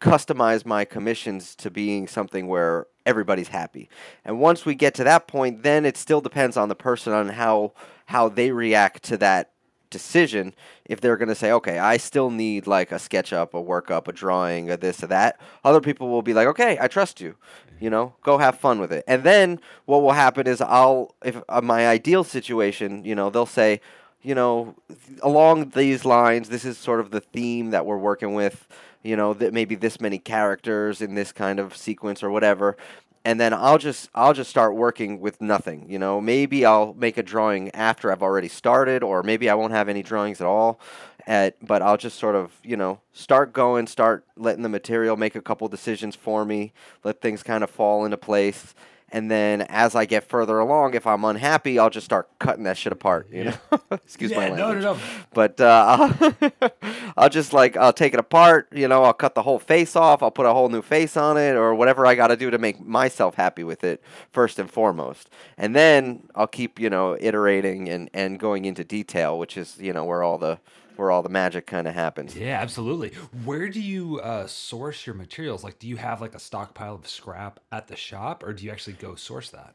customize 0.01 0.67
my 0.67 0.85
commissions 0.85 1.55
to 1.57 1.71
being 1.71 2.07
something 2.07 2.47
where 2.47 2.87
everybody's 3.05 3.49
happy. 3.49 3.89
And 4.25 4.41
once 4.41 4.67
we 4.67 4.75
get 4.75 4.95
to 4.95 5.05
that 5.05 5.27
point, 5.27 5.63
then 5.63 5.87
it 5.87 5.97
still 5.97 6.21
depends 6.21 6.57
on 6.57 6.69
the 6.69 6.75
person 6.75 7.13
on 7.13 7.31
how 7.31 7.73
how 8.07 8.29
they 8.29 8.51
react 8.53 9.03
to 9.05 9.17
that 9.17 9.51
decision 9.91 10.55
if 10.85 11.01
they're 11.01 11.17
going 11.17 11.29
to 11.29 11.35
say 11.35 11.53
okay 11.53 11.79
i 11.79 11.97
still 11.97 12.29
need 12.29 12.67
like 12.67 12.91
a 12.91 12.99
sketch 12.99 13.33
up 13.33 13.55
a 13.55 13.63
workup 13.63 14.09
a 14.09 14.13
drawing 14.13 14.69
a 14.69 14.77
this 14.77 15.03
or 15.03 15.07
that 15.07 15.41
other 15.65 15.81
people 15.81 16.09
will 16.09 16.23
be 16.23 16.35
like 16.35 16.49
okay 16.49 16.77
i 16.81 16.89
trust 16.89 17.21
you 17.21 17.37
you 17.81 17.89
know 17.89 18.13
go 18.23 18.37
have 18.37 18.59
fun 18.59 18.81
with 18.81 18.93
it 18.93 19.05
and 19.07 19.23
then 19.23 19.61
what 19.85 20.03
will 20.03 20.13
happen 20.13 20.47
is 20.47 20.61
i'll 20.61 21.15
if 21.25 21.41
uh, 21.49 21.61
my 21.61 21.87
ideal 21.87 22.25
situation 22.25 23.05
you 23.05 23.15
know 23.15 23.31
they'll 23.31 23.47
say 23.47 23.81
you 24.23 24.35
know 24.35 24.75
along 25.23 25.71
these 25.71 26.05
lines 26.05 26.49
this 26.49 26.65
is 26.65 26.77
sort 26.77 26.99
of 26.99 27.13
the 27.13 27.21
theme 27.21 27.71
that 27.71 27.87
we're 27.87 27.97
working 27.97 28.35
with 28.35 28.67
you 29.07 29.17
know 29.17 29.33
that 29.35 29.53
maybe 29.53 29.75
this 29.75 30.01
many 30.01 30.19
characters 30.19 31.01
in 31.01 31.15
this 31.15 31.33
kind 31.33 31.59
of 31.61 31.77
sequence 31.77 32.23
or 32.23 32.31
whatever 32.31 32.77
and 33.27 33.41
then 33.41 33.53
I'll 33.53 33.77
just 33.77 34.09
I'll 34.15 34.35
just 34.35 34.49
start 34.49 34.77
working 34.77 35.19
with 35.21 35.41
nothing. 35.41 35.87
You 35.89 35.99
know, 35.99 36.21
maybe 36.21 36.65
I'll 36.65 36.95
make 36.95 37.19
a 37.19 37.25
drawing 37.25 37.75
after 37.75 38.13
I've 38.13 38.23
already 38.23 38.47
started, 38.47 39.03
or 39.03 39.25
maybe 39.25 39.51
I 39.51 39.55
won't 39.55 39.73
have 39.73 39.89
any 39.89 40.05
drawings 40.05 40.41
at 40.41 40.47
all. 40.47 40.79
At 41.27 41.57
but 41.67 41.83
I'll 41.83 41.97
just 41.97 42.21
sort 42.21 42.37
of 42.37 42.53
you 42.63 42.77
know 42.77 43.01
start 43.13 43.53
going, 43.53 43.89
start 43.89 44.25
letting 44.37 44.63
the 44.63 44.69
material 44.69 45.17
make 45.17 45.35
a 45.35 45.43
couple 45.43 45.67
decisions 45.67 46.15
for 46.15 46.45
me, 46.45 46.73
let 47.03 47.21
things 47.21 47.43
kind 47.43 47.65
of 47.65 47.71
fall 47.71 48.05
into 48.05 48.17
place, 48.17 48.77
and 49.11 49.31
then 49.31 49.63
as 49.63 49.95
I 49.95 50.05
get 50.05 50.25
further 50.25 50.59
along, 50.59 50.95
if 50.95 51.07
I'm 51.07 51.25
unhappy, 51.25 51.79
I'll 51.79 51.91
just 51.91 52.05
start 52.05 52.29
cutting 52.41 52.65
that 52.65 52.77
shit 52.77 52.93
apart. 52.93 53.29
You 53.31 53.45
know, 53.45 53.55
excuse 53.93 54.33
yeah, 54.33 54.39
my 54.39 54.49
language. 54.49 54.83
No, 54.83 54.93
no, 54.93 54.95
no. 54.95 55.01
But 55.33 55.61
uh, 55.61 56.11
I'll, 56.21 56.71
I'll 57.17 57.29
just 57.29 57.53
like 57.53 57.77
I'll 57.77 57.93
take 57.93 58.15
it 58.15 58.21
apart. 58.21 58.69
You 58.73 58.89
know, 58.89 59.05
I'll 59.05 59.13
cut 59.13 59.37
the 59.37 59.43
whole 59.43 59.61
face 59.61 59.95
off. 59.95 60.25
I'll 60.25 60.33
put 60.33 60.45
a 60.45 60.53
whole 60.53 60.69
new 60.69 60.83
face 60.83 61.17
on 61.17 61.37
it, 61.37 61.55
or 61.55 61.75
whatever 61.75 62.05
I 62.05 62.17
got 62.17 62.29
to 62.29 62.37
do 62.37 62.51
to 62.51 62.59
make 62.59 62.85
myself 62.85 63.37
happy 63.37 63.63
with 63.63 63.85
it 63.85 64.03
first 64.33 64.59
and 64.59 64.69
foremost. 64.69 65.31
And 65.57 65.75
then 65.77 66.25
I'll 66.35 66.49
keep 66.49 66.81
you 66.81 66.91
know 66.91 67.17
iterating 67.21 67.89
and 67.89 68.11
and 68.13 68.41
going 68.41 68.65
into 68.65 68.83
detail, 68.83 69.39
which 69.39 69.57
is 69.57 69.79
you 69.79 69.93
know 69.93 70.05
where 70.05 70.25
all 70.25 70.37
the 70.37 70.59
where 70.99 71.11
all 71.11 71.23
the 71.23 71.29
magic 71.29 71.67
kind 71.67 71.87
of 71.87 71.95
happens. 71.95 72.37
Yeah, 72.37 72.61
absolutely. 72.61 73.11
Where 73.45 73.69
do 73.69 73.81
you 73.81 74.21
uh, 74.21 74.47
source 74.47 75.07
your 75.07 75.15
materials? 75.15 75.65
Like, 75.65 75.79
do 75.79 75.89
you 75.89 75.97
have 75.97 76.21
like 76.21 76.35
a 76.35 76.41
stockpile 76.41 76.95
of 76.95 77.09
scrap 77.09 77.61
at 77.73 77.89
the 77.89 77.97
shop, 77.97 78.43
or 78.43 78.53
do 78.53 78.65
you 78.65 78.71
actually 78.71 78.95
go 78.95 79.15
source 79.15 79.51
that? 79.51 79.75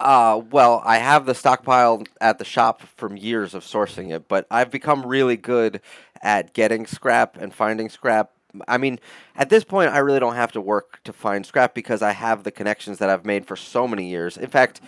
Uh, 0.00 0.40
well, 0.50 0.80
I 0.84 0.98
have 0.98 1.26
the 1.26 1.34
stockpile 1.34 2.04
at 2.20 2.38
the 2.38 2.44
shop 2.44 2.82
from 2.96 3.16
years 3.16 3.52
of 3.52 3.64
sourcing 3.64 4.14
it, 4.14 4.28
but 4.28 4.46
I've 4.50 4.70
become 4.70 5.04
really 5.04 5.36
good 5.36 5.80
at 6.22 6.52
getting 6.54 6.86
scrap 6.86 7.36
and 7.36 7.52
finding 7.52 7.88
scrap. 7.88 8.30
I 8.68 8.78
mean, 8.78 9.00
at 9.34 9.50
this 9.50 9.64
point, 9.64 9.90
I 9.90 9.98
really 9.98 10.20
don't 10.20 10.36
have 10.36 10.52
to 10.52 10.60
work 10.60 11.00
to 11.04 11.12
find 11.12 11.44
scrap 11.44 11.74
because 11.74 12.00
I 12.00 12.12
have 12.12 12.44
the 12.44 12.52
connections 12.52 12.98
that 12.98 13.10
I've 13.10 13.26
made 13.26 13.44
for 13.44 13.56
so 13.56 13.88
many 13.88 14.08
years. 14.08 14.36
In 14.36 14.48
fact, 14.48 14.80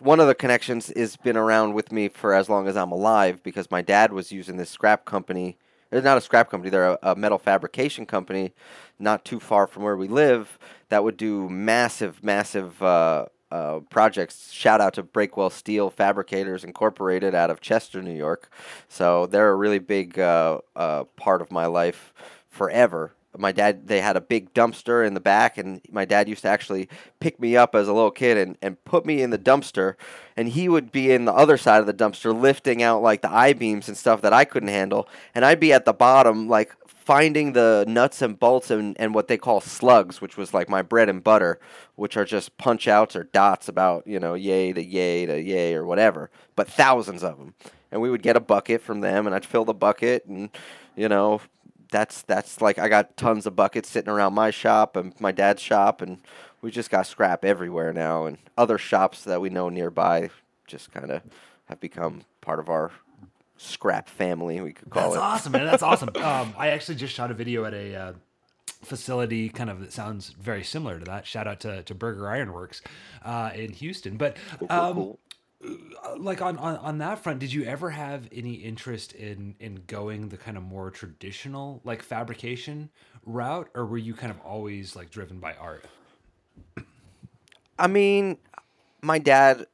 one 0.00 0.20
of 0.20 0.26
the 0.26 0.34
connections 0.34 0.92
has 0.96 1.16
been 1.16 1.36
around 1.36 1.74
with 1.74 1.92
me 1.92 2.08
for 2.08 2.34
as 2.34 2.48
long 2.48 2.68
as 2.68 2.76
I'm 2.76 2.92
alive 2.92 3.42
because 3.42 3.70
my 3.70 3.82
dad 3.82 4.12
was 4.12 4.32
using 4.32 4.56
this 4.56 4.70
scrap 4.70 5.04
company. 5.04 5.56
They're 5.90 6.02
not 6.02 6.18
a 6.18 6.20
scrap 6.20 6.50
company; 6.50 6.70
they're 6.70 6.90
a, 6.90 6.98
a 7.02 7.16
metal 7.16 7.38
fabrication 7.38 8.06
company, 8.06 8.52
not 8.98 9.24
too 9.24 9.40
far 9.40 9.66
from 9.66 9.82
where 9.82 9.96
we 9.96 10.08
live. 10.08 10.58
That 10.90 11.04
would 11.04 11.16
do 11.16 11.48
massive, 11.48 12.22
massive 12.22 12.82
uh, 12.82 13.26
uh, 13.50 13.80
projects. 13.90 14.52
Shout 14.52 14.80
out 14.80 14.94
to 14.94 15.02
Breakwell 15.02 15.50
Steel 15.50 15.90
Fabricators 15.90 16.64
Incorporated 16.64 17.34
out 17.34 17.50
of 17.50 17.60
Chester, 17.60 18.02
New 18.02 18.16
York. 18.16 18.50
So 18.88 19.26
they're 19.26 19.50
a 19.50 19.56
really 19.56 19.78
big 19.78 20.18
uh, 20.18 20.60
uh 20.76 21.04
part 21.16 21.40
of 21.40 21.50
my 21.50 21.66
life 21.66 22.12
forever 22.50 23.12
my 23.36 23.52
dad 23.52 23.86
they 23.86 24.00
had 24.00 24.16
a 24.16 24.20
big 24.20 24.52
dumpster 24.54 25.06
in 25.06 25.14
the 25.14 25.20
back 25.20 25.58
and 25.58 25.80
my 25.90 26.04
dad 26.04 26.28
used 26.28 26.42
to 26.42 26.48
actually 26.48 26.88
pick 27.20 27.38
me 27.38 27.56
up 27.56 27.74
as 27.74 27.86
a 27.86 27.92
little 27.92 28.10
kid 28.10 28.36
and, 28.36 28.56
and 28.62 28.82
put 28.84 29.04
me 29.04 29.20
in 29.20 29.30
the 29.30 29.38
dumpster 29.38 29.94
and 30.36 30.48
he 30.48 30.68
would 30.68 30.90
be 30.90 31.12
in 31.12 31.24
the 31.24 31.32
other 31.32 31.56
side 31.56 31.80
of 31.80 31.86
the 31.86 31.94
dumpster 31.94 32.38
lifting 32.38 32.82
out 32.82 33.02
like 33.02 33.20
the 33.22 33.30
i-beams 33.30 33.88
and 33.88 33.96
stuff 33.96 34.22
that 34.22 34.32
i 34.32 34.44
couldn't 34.44 34.70
handle 34.70 35.08
and 35.34 35.44
i'd 35.44 35.60
be 35.60 35.72
at 35.72 35.84
the 35.84 35.92
bottom 35.92 36.48
like 36.48 36.74
finding 36.86 37.54
the 37.54 37.86
nuts 37.88 38.20
and 38.20 38.38
bolts 38.38 38.70
and, 38.70 38.94
and 39.00 39.14
what 39.14 39.28
they 39.28 39.38
call 39.38 39.60
slugs 39.60 40.20
which 40.20 40.36
was 40.36 40.52
like 40.52 40.68
my 40.68 40.82
bread 40.82 41.08
and 41.08 41.24
butter 41.24 41.58
which 41.96 42.16
are 42.16 42.24
just 42.24 42.56
punch 42.58 42.86
outs 42.88 43.16
or 43.16 43.24
dots 43.24 43.68
about 43.68 44.06
you 44.06 44.18
know 44.18 44.34
yay 44.34 44.72
to 44.72 44.82
yay 44.82 45.26
to 45.26 45.40
yay 45.40 45.74
or 45.74 45.86
whatever 45.86 46.30
but 46.56 46.68
thousands 46.68 47.22
of 47.22 47.38
them 47.38 47.54
and 47.90 48.00
we 48.00 48.10
would 48.10 48.22
get 48.22 48.36
a 48.36 48.40
bucket 48.40 48.82
from 48.82 49.00
them 49.00 49.26
and 49.26 49.34
i'd 49.34 49.44
fill 49.44 49.64
the 49.64 49.74
bucket 49.74 50.24
and 50.26 50.50
you 50.96 51.08
know 51.08 51.40
that's 51.90 52.22
that's 52.22 52.60
like 52.60 52.78
I 52.78 52.88
got 52.88 53.16
tons 53.16 53.46
of 53.46 53.56
buckets 53.56 53.88
sitting 53.88 54.10
around 54.10 54.34
my 54.34 54.50
shop 54.50 54.96
and 54.96 55.18
my 55.20 55.32
dad's 55.32 55.62
shop, 55.62 56.00
and 56.00 56.18
we 56.60 56.70
just 56.70 56.90
got 56.90 57.06
scrap 57.06 57.44
everywhere 57.44 57.92
now. 57.92 58.26
And 58.26 58.38
other 58.56 58.78
shops 58.78 59.24
that 59.24 59.40
we 59.40 59.50
know 59.50 59.68
nearby 59.68 60.30
just 60.66 60.92
kind 60.92 61.10
of 61.10 61.22
have 61.66 61.80
become 61.80 62.22
part 62.40 62.58
of 62.58 62.68
our 62.68 62.90
scrap 63.56 64.08
family, 64.08 64.60
we 64.60 64.72
could 64.72 64.90
call 64.90 65.02
That's 65.02 65.14
it. 65.14 65.18
That's 65.18 65.32
awesome, 65.32 65.52
man. 65.52 65.66
That's 65.66 65.82
awesome. 65.82 66.10
Um, 66.18 66.54
I 66.56 66.68
actually 66.68 66.96
just 66.96 67.14
shot 67.14 67.30
a 67.30 67.34
video 67.34 67.64
at 67.64 67.74
a 67.74 67.94
uh, 67.94 68.12
facility, 68.82 69.48
kind 69.48 69.70
of 69.70 69.80
that 69.80 69.92
sounds 69.92 70.30
very 70.30 70.62
similar 70.62 70.98
to 70.98 71.04
that. 71.06 71.26
Shout 71.26 71.46
out 71.46 71.60
to, 71.60 71.82
to 71.82 71.94
Berger 71.94 72.28
Ironworks 72.28 72.82
uh, 73.24 73.50
in 73.54 73.72
Houston. 73.72 74.16
But 74.16 74.36
Cool, 74.58 74.68
cool, 74.68 74.78
um, 74.78 74.94
cool. 74.94 75.18
Like 76.16 76.40
on, 76.40 76.56
on 76.58 76.76
on 76.76 76.98
that 76.98 77.18
front, 77.18 77.40
did 77.40 77.52
you 77.52 77.64
ever 77.64 77.90
have 77.90 78.28
any 78.32 78.54
interest 78.54 79.12
in 79.12 79.54
in 79.58 79.82
going 79.86 80.28
the 80.28 80.36
kind 80.36 80.56
of 80.56 80.62
more 80.62 80.90
traditional 80.90 81.80
like 81.84 82.02
fabrication 82.02 82.90
route, 83.24 83.68
or 83.74 83.84
were 83.86 83.98
you 83.98 84.14
kind 84.14 84.30
of 84.30 84.40
always 84.40 84.94
like 84.94 85.10
driven 85.10 85.38
by 85.38 85.54
art? 85.54 85.84
I 87.78 87.86
mean, 87.86 88.38
my 89.02 89.18
dad 89.18 89.66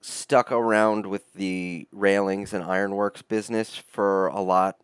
stuck 0.00 0.52
around 0.52 1.06
with 1.06 1.32
the 1.34 1.88
railings 1.90 2.52
and 2.52 2.62
ironworks 2.62 3.22
business 3.22 3.76
for 3.76 4.28
a 4.28 4.40
lot 4.40 4.78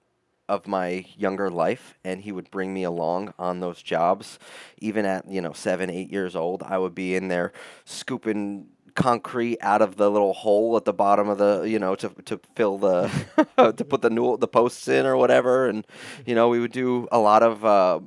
of 0.49 0.67
my 0.67 1.07
younger 1.17 1.49
life 1.49 1.95
and 2.03 2.23
he 2.23 2.33
would 2.33 2.51
bring 2.51 2.75
me 2.75 2.83
along 2.83 3.33
on 3.39 3.61
those 3.61 3.81
jobs 3.81 4.39
even 4.79 5.07
at 5.07 5.27
you 5.29 5.41
know 5.41 5.53
seven 5.53 5.89
eight 5.89 6.11
years 6.11 6.35
old 6.35 6.63
i 6.65 6.77
would 6.77 6.95
be 6.95 7.15
in 7.15 7.29
there 7.29 7.53
scooping 7.85 8.67
concrete 8.95 9.59
out 9.61 9.83
of 9.83 9.97
the 9.97 10.11
little 10.11 10.33
hole 10.33 10.77
at 10.77 10.85
the 10.85 10.93
bottom 10.93 11.29
of 11.29 11.39
the 11.39 11.63
you 11.63 11.79
know 11.79 11.95
to 11.95 12.09
to 12.25 12.41
fill 12.55 12.79
the 12.79 13.11
to 13.77 13.85
put 13.85 14.03
the 14.03 14.11
new 14.11 14.37
the 14.37 14.49
posts 14.49 14.89
in 14.89 15.07
or 15.07 15.17
whatever. 15.17 15.69
And 15.69 15.87
you 16.27 16.35
know 16.35 16.49
we 16.49 16.61
would 16.61 16.73
do 16.73 17.09
a 17.13 17.19
lot 17.19 17.43
of 17.43 17.65
uh, 17.65 18.01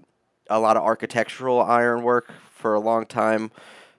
a 0.50 0.60
lot 0.60 0.77
of 0.77 0.84
architectural 0.84 1.62
iron 1.62 2.04
work 2.04 2.32
for 2.51 2.74
a 2.74 2.80
long 2.80 3.06
time. 3.06 3.51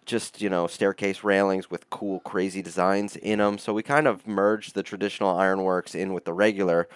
Just 0.05 0.41
you 0.41 0.49
know 0.49 0.67
staircase 0.67 1.25
railings 1.25 1.71
with 1.71 1.91
cool 1.91 2.21
crazy 2.21 2.63
designs 2.63 3.17
in 3.17 3.41
them 3.41 3.59
so 3.59 3.73
we 3.73 3.83
kind 3.83 4.07
of 4.07 4.27
merged 4.27 4.75
the 4.75 4.83
traditional 4.83 5.37
ironworks 5.37 5.95
in 5.95 6.13
with 6.13 6.25
the 6.25 6.33
regular. 6.33 6.89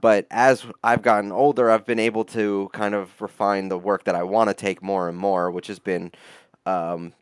But 0.00 0.26
as 0.32 0.66
i've 0.82 1.02
gotten 1.02 1.30
older 1.30 1.70
i've 1.70 1.86
been 1.86 2.00
able 2.00 2.24
to 2.24 2.68
kind 2.72 2.92
of 2.92 3.20
refine 3.20 3.68
the 3.68 3.78
work 3.78 4.02
that 4.02 4.16
i 4.16 4.24
want 4.24 4.50
to 4.50 4.54
take 4.54 4.82
more 4.82 5.08
and 5.08 5.16
more 5.16 5.48
which 5.48 5.68
has 5.68 5.78
been 5.78 6.10
um, 6.66 7.12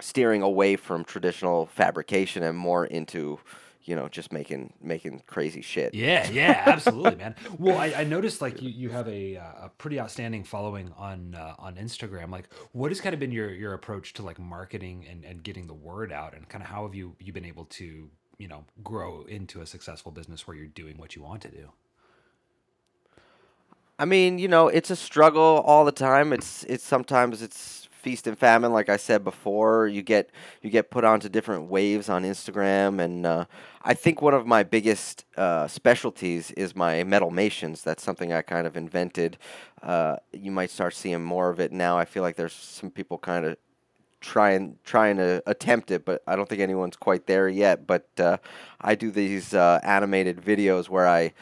steering 0.00 0.42
away 0.42 0.76
from 0.76 1.04
traditional 1.04 1.66
fabrication 1.66 2.42
and 2.42 2.56
more 2.56 2.86
into 2.86 3.38
you 3.84 3.96
know 3.96 4.08
just 4.08 4.32
making 4.32 4.72
making 4.80 5.22
crazy 5.26 5.62
shit 5.62 5.94
Yeah, 5.94 6.30
yeah, 6.30 6.62
absolutely, 6.66 7.16
man. 7.16 7.34
Well, 7.58 7.78
I, 7.78 7.92
I 7.96 8.04
noticed 8.04 8.40
like 8.40 8.62
you, 8.62 8.70
you 8.70 8.90
have 8.90 9.08
a, 9.08 9.36
uh, 9.36 9.66
a 9.66 9.70
pretty 9.76 9.98
outstanding 10.00 10.44
following 10.44 10.92
on 10.96 11.34
uh, 11.34 11.54
on 11.58 11.74
Instagram. 11.74 12.30
Like, 12.30 12.48
what 12.72 12.90
has 12.90 13.00
kind 13.00 13.14
of 13.14 13.20
been 13.20 13.32
your, 13.32 13.50
your 13.50 13.74
approach 13.74 14.12
to 14.14 14.22
like 14.22 14.38
marketing 14.38 15.06
and, 15.10 15.24
and 15.24 15.42
getting 15.42 15.66
the 15.66 15.74
word 15.74 16.12
out, 16.12 16.34
and 16.34 16.48
kind 16.48 16.62
of 16.62 16.70
how 16.70 16.84
have 16.84 16.94
you 16.94 17.16
you 17.18 17.32
been 17.32 17.44
able 17.44 17.64
to 17.66 18.08
you 18.38 18.48
know 18.48 18.64
grow 18.84 19.24
into 19.24 19.60
a 19.60 19.66
successful 19.66 20.12
business 20.12 20.46
where 20.46 20.56
you're 20.56 20.66
doing 20.66 20.96
what 20.96 21.16
you 21.16 21.22
want 21.22 21.42
to 21.42 21.48
do? 21.48 21.72
I 23.98 24.06
mean, 24.06 24.38
you 24.38 24.48
know, 24.48 24.68
it's 24.68 24.88
a 24.90 24.96
struggle 24.96 25.62
all 25.66 25.84
the 25.84 25.92
time. 25.92 26.32
It's 26.32 26.64
it's 26.64 26.84
sometimes 26.84 27.42
it's 27.42 27.88
feast 28.00 28.26
and 28.26 28.36
famine, 28.38 28.72
like 28.72 28.88
I 28.88 28.96
said 28.96 29.22
before. 29.22 29.86
You 29.86 30.02
get 30.02 30.30
you 30.62 30.70
get 30.70 30.90
put 30.90 31.04
onto 31.04 31.28
different 31.28 31.68
waves 31.68 32.08
on 32.08 32.24
Instagram, 32.24 33.00
and 33.00 33.26
uh, 33.26 33.44
I 33.82 33.94
think 33.94 34.20
one 34.20 34.34
of 34.34 34.46
my 34.46 34.62
biggest 34.62 35.24
uh, 35.36 35.68
specialties 35.68 36.50
is 36.52 36.74
my 36.74 37.04
metalmations. 37.04 37.82
That's 37.82 38.02
something 38.02 38.32
I 38.32 38.42
kind 38.42 38.66
of 38.66 38.76
invented. 38.76 39.38
Uh, 39.82 40.16
you 40.32 40.50
might 40.50 40.70
start 40.70 40.94
seeing 40.94 41.22
more 41.22 41.50
of 41.50 41.60
it 41.60 41.72
now. 41.72 41.98
I 41.98 42.04
feel 42.04 42.22
like 42.22 42.36
there's 42.36 42.52
some 42.52 42.90
people 42.90 43.18
kind 43.18 43.46
of 43.46 43.56
trying 44.20 44.76
trying 44.84 45.16
to 45.16 45.42
attempt 45.46 45.90
it, 45.90 46.04
but 46.04 46.22
I 46.26 46.36
don't 46.36 46.48
think 46.48 46.60
anyone's 46.60 46.96
quite 46.96 47.26
there 47.26 47.48
yet. 47.48 47.86
But 47.86 48.08
uh, 48.18 48.38
I 48.80 48.94
do 48.94 49.10
these 49.10 49.54
uh, 49.54 49.80
animated 49.82 50.40
videos 50.40 50.88
where 50.88 51.06
I 51.06 51.32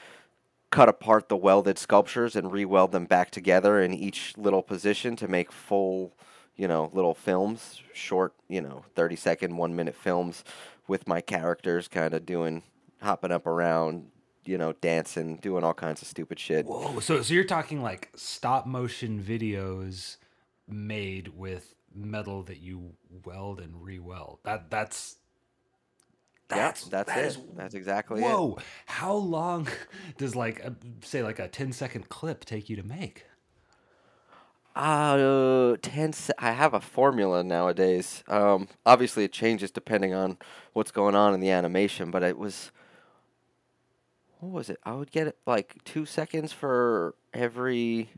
cut 0.71 0.89
apart 0.89 1.29
the 1.29 1.37
welded 1.37 1.79
sculptures 1.79 2.37
and 2.37 2.53
re-weld 2.53 2.93
them 2.93 3.07
back 3.07 3.31
together 3.31 3.81
in 3.81 3.95
each 3.95 4.37
little 4.37 4.63
position 4.63 5.17
to 5.17 5.27
make 5.27 5.51
full, 5.51 6.13
you 6.59 6.69
know, 6.69 6.91
little 6.93 7.15
films, 7.15 7.81
short, 7.95 8.35
you 8.49 8.61
know, 8.61 8.85
30 8.95 9.17
second, 9.17 9.57
1 9.57 9.75
minute 9.75 9.95
films 9.95 10.45
with 10.87 11.07
my 11.09 11.21
characters 11.23 11.89
kind 11.89 12.13
of 12.13 12.27
doing 12.27 12.63
hopping 13.01 13.31
up 13.33 13.47
around, 13.47 14.11
you 14.45 14.59
know, 14.59 14.73
dancing, 14.75 15.37
doing 15.37 15.65
all 15.65 15.73
kinds 15.75 16.03
of 16.03 16.09
stupid 16.09 16.39
shit. 16.39 16.67
Whoa! 16.67 17.01
So 17.01 17.23
so 17.23 17.33
you're 17.33 17.45
talking 17.45 17.81
like 17.83 18.11
stop 18.17 18.67
motion 18.67 19.23
videos 19.23 20.17
made 20.67 21.29
with 21.29 21.75
metal 21.95 22.43
that 22.43 22.59
you 22.59 22.93
weld 23.25 23.61
and 23.61 23.83
re-weld. 23.83 24.39
That 24.45 24.71
that's 24.71 25.17
That's 26.49 26.85
that's 26.85 27.09
that 27.13 27.19
it. 27.25 27.27
is- 27.27 27.39
that's 27.55 27.75
exactly 27.75 28.21
it. 28.23 28.25
Whoa! 28.25 28.59
How 28.87 29.15
long 29.15 29.69
does 30.17 30.35
like 30.35 30.61
a, 30.61 30.75
say 31.03 31.23
like 31.23 31.39
a 31.39 31.47
10 31.49 31.73
second 31.73 32.09
clip 32.09 32.45
take 32.45 32.69
you 32.71 32.77
to 32.77 32.83
make? 32.83 33.25
Uh, 34.79 35.77
10 35.83 36.13
se- 36.13 36.33
I 36.39 36.53
have 36.53 36.73
a 36.73 36.81
formula 36.81 37.43
nowadays. 37.43 38.23
Um, 38.29 38.69
obviously 38.87 39.25
it 39.25 39.33
changes 39.33 39.73
depending 39.73 40.15
on 40.15 40.39
what's 40.73 40.93
going 40.93 41.17
on 41.17 41.35
in 41.35 41.41
the 41.41 41.51
animation, 41.51 42.11
but 42.13 42.23
it 42.23 42.39
was 42.39 42.71
what 44.41 44.53
was 44.53 44.71
it? 44.71 44.79
I 44.85 44.93
would 44.95 45.11
get 45.11 45.37
like 45.47 45.83
2 45.85 46.07
seconds 46.07 46.53
for 46.53 47.15
every 47.35 48.11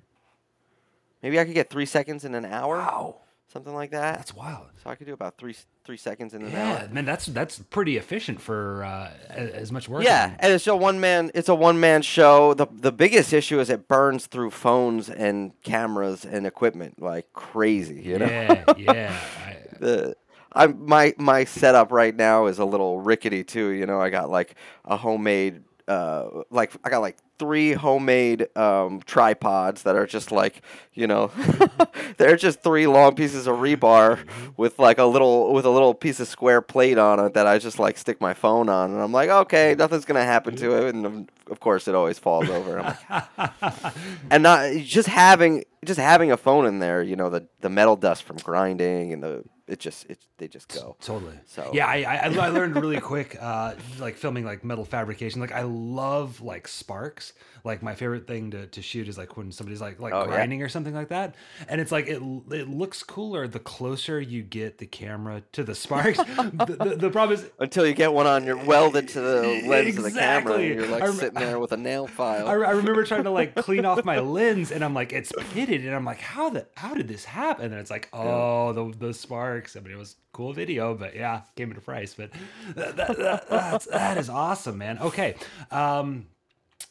maybe 1.22 1.40
I 1.40 1.44
could 1.44 1.54
get 1.54 1.70
3 1.70 1.86
seconds 1.86 2.24
in 2.24 2.34
an 2.34 2.44
hour, 2.44 2.76
Wow, 2.76 3.22
something 3.52 3.74
like 3.74 3.90
that. 3.90 4.16
that's 4.16 4.34
wild. 4.34 4.66
so 4.82 4.90
I 4.90 4.94
could 4.94 5.06
do 5.06 5.12
about 5.12 5.36
3 5.38 5.54
3 5.84 5.96
seconds 5.96 6.34
in 6.34 6.42
an 6.42 6.52
Yeah, 6.52 6.82
hour. 6.82 6.88
man, 6.92 7.04
that's 7.04 7.26
that's 7.26 7.58
pretty 7.58 7.96
efficient 7.96 8.40
for 8.40 8.84
uh, 8.84 9.10
as 9.28 9.72
much 9.72 9.88
work. 9.88 10.04
Yeah, 10.04 10.34
and 10.38 10.52
it's 10.52 10.66
a 10.66 10.76
one 10.76 11.00
man. 11.00 11.30
It's 11.34 11.48
a 11.48 11.54
one 11.54 11.80
man 11.80 12.02
show. 12.02 12.54
the 12.54 12.66
The 12.72 12.92
biggest 12.92 13.32
issue 13.32 13.58
is 13.60 13.70
it 13.70 13.88
burns 13.88 14.26
through 14.26 14.50
phones 14.50 15.08
and 15.10 15.52
cameras 15.62 16.24
and 16.24 16.46
equipment 16.46 17.00
like 17.02 17.32
crazy. 17.32 18.02
You 18.02 18.18
know. 18.20 18.26
yeah, 18.26 18.64
yeah. 18.76 19.20
I, 19.46 19.56
the 19.78 20.16
I'm 20.52 20.84
my 20.86 21.14
my 21.16 21.44
setup 21.44 21.92
right 21.92 22.14
now 22.14 22.46
is 22.46 22.58
a 22.58 22.64
little 22.64 23.00
rickety 23.00 23.44
too. 23.44 23.68
You 23.70 23.86
know, 23.86 24.00
I 24.00 24.10
got 24.10 24.30
like 24.30 24.54
a 24.84 24.96
homemade 24.96 25.62
uh 25.90 26.42
like 26.50 26.72
I 26.84 26.88
got 26.90 27.00
like 27.00 27.16
three 27.38 27.72
homemade 27.72 28.46
um 28.56 29.00
tripods 29.06 29.82
that 29.82 29.96
are 29.96 30.06
just 30.06 30.30
like 30.30 30.62
you 30.94 31.08
know 31.08 31.32
they're 32.16 32.36
just 32.36 32.62
three 32.62 32.86
long 32.86 33.16
pieces 33.16 33.48
of 33.48 33.56
rebar 33.56 34.20
with 34.56 34.78
like 34.78 34.98
a 34.98 35.04
little 35.04 35.52
with 35.52 35.64
a 35.64 35.70
little 35.70 35.92
piece 35.92 36.20
of 36.20 36.28
square 36.28 36.62
plate 36.62 36.96
on 36.96 37.18
it 37.18 37.34
that 37.34 37.48
I 37.48 37.58
just 37.58 37.80
like 37.80 37.98
stick 37.98 38.20
my 38.20 38.34
phone 38.34 38.68
on. 38.68 38.92
And 38.92 39.00
I'm 39.00 39.10
like 39.10 39.30
okay 39.30 39.74
nothing's 39.76 40.04
gonna 40.04 40.24
happen 40.24 40.54
to 40.56 40.86
it. 40.86 40.94
And 40.94 41.06
um, 41.06 41.26
of 41.50 41.58
course 41.58 41.88
it 41.88 41.94
always 41.96 42.20
falls 42.20 42.48
over. 42.48 42.82
Like, 42.82 43.94
and 44.30 44.44
not 44.44 44.72
just 44.82 45.08
having 45.08 45.64
just 45.84 45.98
having 45.98 46.30
a 46.30 46.36
phone 46.36 46.66
in 46.66 46.78
there 46.78 47.02
you 47.02 47.16
know 47.16 47.30
the 47.30 47.48
the 47.62 47.70
metal 47.70 47.96
dust 47.96 48.22
from 48.22 48.36
grinding 48.36 49.12
and 49.12 49.22
the 49.22 49.44
it 49.70 49.78
just 49.80 50.08
it 50.10 50.18
they 50.38 50.48
just 50.48 50.68
go 50.68 50.96
Totally. 51.00 51.38
So- 51.46 51.70
yeah, 51.72 51.86
I, 51.86 52.02
I 52.02 52.16
I 52.46 52.48
learned 52.48 52.76
really 52.76 53.00
quick, 53.00 53.36
uh, 53.40 53.74
like 53.98 54.16
filming 54.16 54.44
like 54.44 54.64
metal 54.64 54.84
fabrication. 54.84 55.40
Like 55.40 55.52
I 55.52 55.62
love 55.62 56.40
like 56.40 56.66
sparks. 56.68 57.32
Like 57.62 57.82
my 57.82 57.94
favorite 57.94 58.26
thing 58.26 58.50
to, 58.52 58.66
to 58.68 58.80
shoot 58.80 59.06
is 59.06 59.18
like 59.18 59.36
when 59.36 59.52
somebody's 59.52 59.80
like 59.82 60.00
like 60.00 60.14
Oh, 60.14 60.20
yeah. 60.20 60.26
grinding 60.28 60.62
or 60.62 60.68
something 60.70 60.94
like 60.94 61.08
that, 61.08 61.34
and 61.68 61.80
it's 61.80 61.92
like 61.92 62.06
it 62.08 62.22
it 62.50 62.68
looks 62.68 63.02
cooler 63.02 63.46
the 63.46 63.58
closer 63.58 64.18
you 64.20 64.42
get 64.42 64.78
the 64.78 64.86
camera 64.86 65.42
to 65.52 65.62
the 65.62 65.74
sparks. 65.74 66.16
the, 66.18 66.76
the, 66.80 66.96
the 66.96 67.10
problem 67.10 67.38
is 67.38 67.48
until 67.58 67.86
you 67.86 67.92
get 67.94 68.12
one 68.14 68.26
on 68.26 68.44
your 68.44 68.56
welded 68.56 69.08
to 69.08 69.20
the 69.20 69.62
lens 69.66 69.96
of 69.98 70.04
the 70.04 70.10
camera 70.10 70.54
and 70.54 70.64
you're 70.74 70.86
like 70.88 71.02
rem- 71.02 71.12
sitting 71.12 71.38
there 71.38 71.58
with 71.58 71.72
a 71.72 71.76
nail 71.76 72.06
file 72.18 72.48
I, 72.48 72.52
I 72.52 72.70
remember 72.70 73.04
trying 73.04 73.24
to 73.24 73.30
like 73.30 73.54
clean 73.54 73.84
off 73.84 74.04
my 74.06 74.20
lens, 74.20 74.72
and 74.72 74.82
I'm 74.82 74.94
like, 74.94 75.12
it's 75.12 75.32
pitted, 75.52 75.84
and 75.84 75.94
I'm 75.94 76.04
like, 76.06 76.20
how 76.20 76.48
the 76.50 76.66
how 76.76 76.94
did 76.94 77.08
this 77.08 77.24
happen? 77.26 77.66
And 77.66 77.74
it's 77.74 77.90
like, 77.90 78.08
oh, 78.14 78.72
the 78.72 78.96
the 78.98 79.12
sparks. 79.60 79.76
I 79.76 79.80
mean, 79.80 79.94
it 79.94 79.98
was 79.98 80.16
cool 80.32 80.52
video, 80.52 80.94
but 80.94 81.14
yeah, 81.14 81.42
came 81.56 81.70
at 81.70 81.78
a 81.78 81.80
price. 81.80 82.14
But 82.14 82.30
that, 82.74 82.96
that, 82.96 83.18
that, 83.18 83.48
that's, 83.48 83.86
that 83.86 84.18
is 84.18 84.28
awesome, 84.28 84.78
man. 84.78 84.98
Okay, 84.98 85.34
um, 85.70 86.26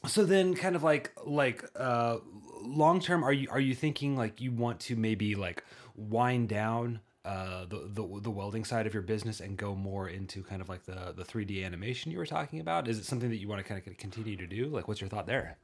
so 0.07 0.23
then 0.23 0.53
kind 0.55 0.75
of 0.75 0.83
like 0.83 1.11
like 1.25 1.65
uh, 1.75 2.17
long 2.61 2.99
term, 2.99 3.23
are 3.23 3.33
you 3.33 3.49
are 3.49 3.59
you 3.59 3.75
thinking 3.75 4.15
like 4.15 4.41
you 4.41 4.51
want 4.51 4.79
to 4.81 4.95
maybe 4.95 5.35
like 5.35 5.63
wind 5.95 6.49
down? 6.49 7.01
Uh, 7.25 7.65
the, 7.65 7.89
the 7.93 8.21
the 8.21 8.29
welding 8.29 8.63
side 8.63 8.88
of 8.88 8.93
your 8.93 9.03
business 9.03 9.39
and 9.41 9.57
go 9.57 9.75
more 9.75 10.07
into 10.07 10.41
kind 10.41 10.61
of 10.61 10.69
like 10.69 10.85
the 10.85 11.13
the 11.15 11.23
3D 11.23 11.63
animation 11.65 12.11
you 12.11 12.17
were 12.17 12.25
talking 12.25 12.59
about? 12.59 12.88
Is 12.88 12.97
it 12.97 13.05
something 13.05 13.29
that 13.29 13.38
you 13.38 13.47
want 13.47 13.59
to 13.59 13.67
kind 13.67 13.85
of 13.85 13.97
continue 13.97 14.38
to 14.38 14.47
do? 14.47 14.67
Like, 14.67 14.88
what's 14.88 15.01
your 15.01 15.09
thought 15.09 15.27
there? 15.27 15.57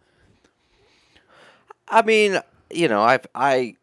i 1.88 2.02
mean 2.02 2.40
you 2.72 2.88
know 2.88 3.04
I've 3.04 3.28
i 3.36 3.76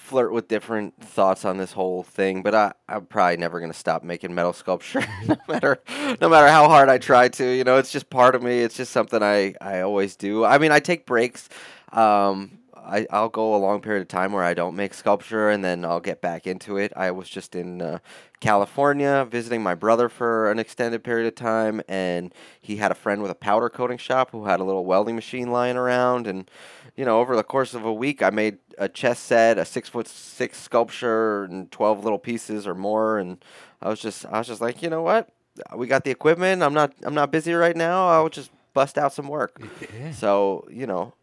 flirt 0.00 0.32
with 0.32 0.48
different 0.48 1.00
thoughts 1.02 1.44
on 1.44 1.58
this 1.58 1.72
whole 1.72 2.02
thing 2.02 2.42
but 2.42 2.54
i 2.54 2.72
i'm 2.88 3.06
probably 3.06 3.36
never 3.36 3.60
going 3.60 3.70
to 3.70 3.78
stop 3.78 4.02
making 4.02 4.34
metal 4.34 4.52
sculpture 4.52 5.04
no 5.26 5.36
matter 5.48 5.78
no 6.20 6.28
matter 6.28 6.48
how 6.48 6.68
hard 6.68 6.88
i 6.88 6.98
try 6.98 7.28
to 7.28 7.44
you 7.44 7.64
know 7.64 7.76
it's 7.76 7.92
just 7.92 8.10
part 8.10 8.34
of 8.34 8.42
me 8.42 8.60
it's 8.60 8.76
just 8.76 8.92
something 8.92 9.22
i 9.22 9.54
i 9.60 9.80
always 9.80 10.16
do 10.16 10.44
i 10.44 10.58
mean 10.58 10.72
i 10.72 10.80
take 10.80 11.06
breaks 11.06 11.48
um 11.92 12.60
I 12.90 13.06
I'll 13.10 13.28
go 13.28 13.54
a 13.54 13.58
long 13.58 13.80
period 13.80 14.02
of 14.02 14.08
time 14.08 14.32
where 14.32 14.42
I 14.42 14.54
don't 14.54 14.74
make 14.74 14.94
sculpture, 14.94 15.48
and 15.48 15.64
then 15.64 15.84
I'll 15.84 16.00
get 16.00 16.20
back 16.20 16.46
into 16.46 16.76
it. 16.76 16.92
I 16.96 17.10
was 17.10 17.28
just 17.28 17.54
in 17.54 17.80
uh, 17.80 17.98
California 18.40 19.26
visiting 19.30 19.62
my 19.62 19.74
brother 19.74 20.08
for 20.08 20.50
an 20.50 20.58
extended 20.58 21.04
period 21.04 21.26
of 21.26 21.34
time, 21.34 21.82
and 21.88 22.34
he 22.60 22.76
had 22.76 22.90
a 22.90 22.94
friend 22.94 23.22
with 23.22 23.30
a 23.30 23.36
powder 23.36 23.68
coating 23.68 23.98
shop 23.98 24.30
who 24.32 24.46
had 24.46 24.60
a 24.60 24.64
little 24.64 24.84
welding 24.84 25.14
machine 25.14 25.50
lying 25.52 25.76
around, 25.76 26.26
and 26.26 26.50
you 26.96 27.04
know, 27.04 27.20
over 27.20 27.36
the 27.36 27.42
course 27.42 27.74
of 27.74 27.84
a 27.84 27.92
week, 27.92 28.22
I 28.22 28.30
made 28.30 28.58
a 28.78 28.88
chess 28.88 29.18
set, 29.18 29.58
a 29.58 29.64
six 29.64 29.88
foot 29.88 30.08
six 30.08 30.58
sculpture, 30.58 31.44
and 31.44 31.70
twelve 31.70 32.04
little 32.04 32.18
pieces 32.18 32.66
or 32.66 32.74
more, 32.74 33.18
and 33.18 33.42
I 33.82 33.88
was 33.88 34.00
just 34.00 34.26
I 34.26 34.38
was 34.38 34.46
just 34.46 34.60
like, 34.60 34.82
you 34.82 34.90
know 34.90 35.02
what, 35.02 35.28
we 35.76 35.86
got 35.86 36.04
the 36.04 36.10
equipment. 36.10 36.62
I'm 36.62 36.74
not 36.74 36.92
I'm 37.02 37.14
not 37.14 37.30
busy 37.30 37.52
right 37.52 37.76
now. 37.76 38.08
I'll 38.08 38.28
just 38.28 38.50
bust 38.72 38.98
out 38.98 39.12
some 39.12 39.28
work. 39.28 39.60
Yeah. 39.98 40.12
So 40.12 40.66
you 40.70 40.86
know, 40.86 41.14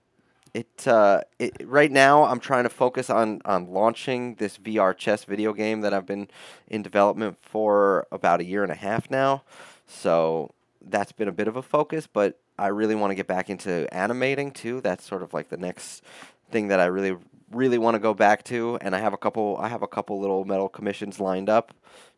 it, 0.54 0.88
uh, 0.88 1.22
it 1.40 1.56
right 1.66 1.92
now 1.92 2.24
I'm 2.24 2.40
trying 2.40 2.64
to 2.64 2.70
focus 2.70 3.10
on 3.10 3.42
on 3.46 3.72
launching 3.72 4.36
this 4.36 4.58
VR 4.58 4.96
chess 4.96 5.24
video 5.24 5.54
game 5.54 5.82
that 5.82 5.94
I've 5.94 6.06
been 6.06 6.28
in 6.68 6.82
development 6.82 7.38
for 7.42 8.08
about 8.12 8.40
a 8.40 8.46
year 8.46 8.64
and 8.64 8.72
a 8.72 8.76
half 8.76 9.10
now. 9.10 9.44
So 9.88 10.52
that's 10.82 11.12
been 11.12 11.28
a 11.28 11.34
bit 11.34 11.48
of 11.48 11.56
a 11.56 11.62
focus, 11.62 12.08
but 12.08 12.40
I 12.58 12.68
really 12.68 12.96
want 12.96 13.12
to 13.12 13.16
get 13.16 13.28
back 13.28 13.50
into 13.50 13.88
animating 13.94 14.52
too. 14.52 14.82
That's 14.82 15.06
sort 15.06 15.24
of 15.24 15.34
like 15.34 15.50
the 15.50 15.58
next 15.58 16.04
thing 16.52 16.70
that 16.70 16.80
I 16.80 16.86
really 16.86 17.18
really 17.52 17.78
want 17.78 17.96
to 17.96 18.00
go 18.00 18.14
back 18.14 18.44
to 18.44 18.78
and 18.82 18.94
I 18.94 19.00
have 19.00 19.14
a 19.14 19.18
couple 19.18 19.58
I 19.58 19.70
have 19.70 19.82
a 19.82 19.88
couple 19.88 20.20
little 20.20 20.44
metal 20.46 20.70
commissions 20.70 21.20
lined 21.20 21.50
up. 21.50 21.74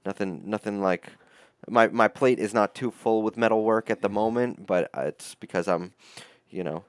Nothing 0.05 0.43
nothing 0.45 0.81
like 0.81 1.11
my 1.67 1.87
my 1.87 2.07
plate 2.07 2.39
is 2.39 2.53
not 2.53 2.73
too 2.73 2.91
full 2.91 3.21
with 3.21 3.37
metal 3.37 3.63
work 3.63 3.89
at 3.89 4.01
the 4.01 4.09
moment, 4.09 4.65
but 4.65 4.89
uh, 4.97 5.01
it's 5.01 5.35
because 5.35 5.67
I'm, 5.67 5.93
you 6.49 6.63
know, 6.63 6.83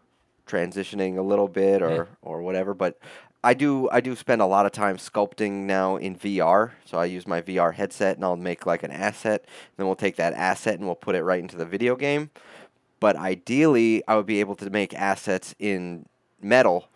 transitioning 0.47 1.19
a 1.19 1.23
little 1.23 1.49
bit 1.49 1.83
or 1.83 2.09
or 2.23 2.43
whatever. 2.43 2.75
But 2.75 2.99
I 3.43 3.55
do 3.55 3.89
I 3.91 4.01
do 4.01 4.15
spend 4.15 4.43
a 4.43 4.47
lot 4.47 4.67
of 4.67 4.73
time 4.73 4.97
sculpting 4.97 5.65
now 5.65 5.97
in 5.97 6.17
VR. 6.17 6.73
So 6.85 6.99
I 6.99 7.07
use 7.07 7.27
my 7.27 7.41
VR 7.43 7.75
headset 7.75 8.17
and 8.17 8.25
I'll 8.25 8.37
make 8.37 8.67
like 8.67 8.83
an 8.83 8.93
asset. 8.93 9.45
Then 9.77 9.87
we'll 9.87 9.97
take 9.97 10.17
that 10.17 10.35
asset 10.35 10.75
and 10.75 10.87
we'll 10.87 10.95
put 10.95 11.15
it 11.15 11.23
right 11.23 11.41
into 11.41 11.57
the 11.57 11.67
video 11.67 11.97
game. 11.97 12.31
But 13.01 13.17
ideally, 13.17 14.03
I 14.07 14.17
would 14.17 14.27
be 14.27 14.41
able 14.41 14.55
to 14.57 14.71
make 14.71 14.95
assets 14.95 15.55
in 15.59 16.07
metal 16.41 16.89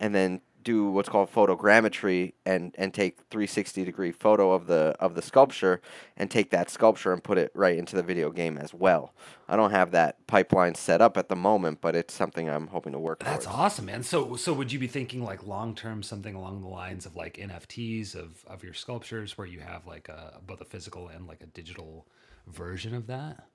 and 0.00 0.14
then 0.14 0.40
do 0.62 0.90
what's 0.90 1.08
called 1.08 1.32
photogrammetry 1.32 2.32
and, 2.44 2.74
and 2.76 2.92
take 2.92 3.18
360 3.30 3.84
degree 3.84 4.12
photo 4.12 4.52
of 4.52 4.66
the 4.66 4.94
of 5.00 5.14
the 5.14 5.22
sculpture 5.22 5.80
and 6.16 6.30
take 6.30 6.50
that 6.50 6.68
sculpture 6.70 7.12
and 7.12 7.24
put 7.24 7.38
it 7.38 7.50
right 7.54 7.78
into 7.78 7.96
the 7.96 8.02
video 8.02 8.30
game 8.30 8.58
as 8.58 8.74
well. 8.74 9.14
I 9.48 9.56
don't 9.56 9.70
have 9.70 9.90
that 9.92 10.26
pipeline 10.26 10.74
set 10.74 11.00
up 11.00 11.16
at 11.16 11.28
the 11.28 11.36
moment, 11.36 11.80
but 11.80 11.96
it's 11.96 12.14
something 12.14 12.48
I'm 12.48 12.68
hoping 12.68 12.92
to 12.92 12.98
work 12.98 13.24
That's 13.24 13.46
towards. 13.46 13.58
awesome, 13.58 13.86
man. 13.86 14.02
So, 14.02 14.36
so 14.36 14.52
would 14.52 14.70
you 14.70 14.78
be 14.78 14.86
thinking 14.86 15.24
like 15.24 15.46
long 15.46 15.74
term, 15.74 16.02
something 16.02 16.34
along 16.34 16.60
the 16.60 16.68
lines 16.68 17.06
of 17.06 17.16
like 17.16 17.34
NFTs 17.36 18.14
of 18.14 18.44
of 18.46 18.62
your 18.62 18.74
sculptures, 18.74 19.38
where 19.38 19.46
you 19.46 19.60
have 19.60 19.86
like 19.86 20.08
a 20.08 20.40
both 20.46 20.60
a 20.60 20.64
physical 20.64 21.08
and 21.08 21.26
like 21.26 21.42
a 21.42 21.46
digital 21.46 22.06
version 22.46 22.94
of 22.94 23.06
that? 23.06 23.46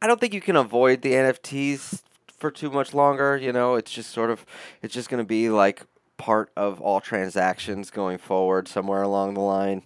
I 0.00 0.06
don't 0.06 0.20
think 0.20 0.34
you 0.34 0.40
can 0.40 0.56
avoid 0.56 1.02
the 1.02 1.12
NFTs 1.12 2.02
for 2.38 2.50
too 2.50 2.70
much 2.70 2.94
longer. 2.94 3.36
You 3.36 3.52
know, 3.52 3.74
it's 3.74 3.90
just 3.90 4.10
sort 4.10 4.30
of, 4.30 4.46
it's 4.82 4.94
just 4.94 5.08
going 5.08 5.22
to 5.22 5.26
be 5.26 5.50
like 5.50 5.82
part 6.16 6.50
of 6.56 6.80
all 6.80 7.00
transactions 7.00 7.90
going 7.90 8.18
forward 8.18 8.68
somewhere 8.68 9.02
along 9.02 9.34
the 9.34 9.40
line. 9.40 9.84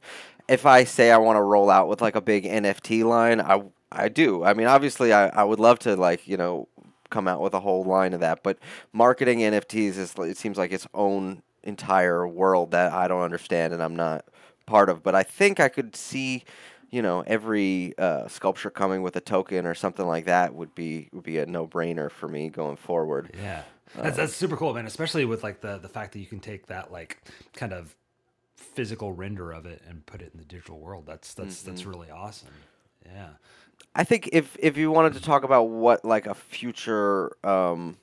If 0.49 0.66
I 0.66 0.85
say 0.85 1.11
I 1.11 1.19
want 1.19 1.37
to 1.37 1.42
roll 1.42 1.71
out 1.71 1.88
with 1.88 2.00
like 2.00 2.16
a 2.16 2.21
big 2.21 2.45
NFT 2.45 3.04
line, 3.04 3.40
I 3.40 3.62
I 3.95 4.09
do. 4.09 4.42
I 4.42 4.54
mean, 4.54 4.66
obviously, 4.66 5.12
I, 5.12 5.28
I 5.28 5.45
would 5.45 5.61
love 5.61 5.78
to 5.81 5.97
like 5.97 6.26
you 6.26 6.37
know 6.37 6.69
come 7.11 7.28
out 7.28 7.40
with 7.40 7.54
a 7.54 7.61
whole 7.61 7.85
line 7.85 8.14
of 8.14 8.21
that, 8.21 8.42
but 8.42 8.59
marketing 8.92 9.40
NFTs 9.40 9.99
is 9.99 10.14
it 10.19 10.37
seems 10.37 10.59
like 10.59 10.73
its 10.73 10.87
own 10.95 11.42
entire 11.62 12.26
world 12.26 12.73
that 12.73 12.92
I 12.92 13.07
don't 13.07 13.23
understand 13.23 13.73
and 13.73 13.83
I'm 13.83 13.95
not 13.95 14.25
part 14.66 14.88
of. 14.88 15.02
But 15.02 15.14
I 15.14 15.23
think 15.23 15.61
I 15.61 15.69
could 15.69 15.95
see 15.95 16.45
you 16.92 17.00
know, 17.02 17.25
every 17.26 17.94
uh, 17.99 18.28
sculpture 18.28 18.70
coming 18.70 19.02
with 19.02 19.16
a 19.16 19.20
token 19.20 19.66
or 19.66 19.75
something 19.75 20.06
like 20.06 20.26
that 20.26 20.54
would 20.54 20.75
be 20.75 21.08
would 21.12 21.25
be 21.25 21.38
a 21.38 21.46
no 21.46 21.66
brainer 21.66 22.11
for 22.11 22.28
me 22.28 22.50
going 22.50 22.76
forward. 22.76 23.34
Yeah, 23.37 23.62
that's 23.96 24.18
that's 24.18 24.37
super 24.37 24.56
cool, 24.56 24.75
man. 24.75 24.87
Especially 24.87 25.25
with 25.25 25.42
like 25.42 25.62
the 25.62 25.78
the 25.78 25.88
fact 25.88 26.12
that 26.12 26.20
you 26.20 26.26
can 26.26 26.38
take 26.38 26.66
that 26.66 26.92
like 26.92 27.22
kind 27.54 27.72
of 27.72 27.96
physical 28.56 29.12
render 29.12 29.50
of 29.50 29.66
it 29.66 29.82
and 29.88 30.04
put 30.06 30.22
it 30.22 30.30
in 30.32 30.38
the 30.38 30.44
digital 30.44 30.78
world. 30.78 31.06
That's 31.06 31.34
that's 31.34 31.62
that's 31.62 31.87
really 31.87 32.11
awesome. 32.11 32.50
Yeah. 33.06 33.30
I 33.94 34.04
think 34.04 34.28
if 34.33 34.57
if 34.61 34.76
you 34.76 34.90
wanted 34.90 35.14
to 35.14 35.22
talk 35.22 35.44
about 35.44 35.64
what 35.64 36.05
like 36.05 36.26
a 36.26 36.35
future 36.35 37.37
um, 37.42 37.96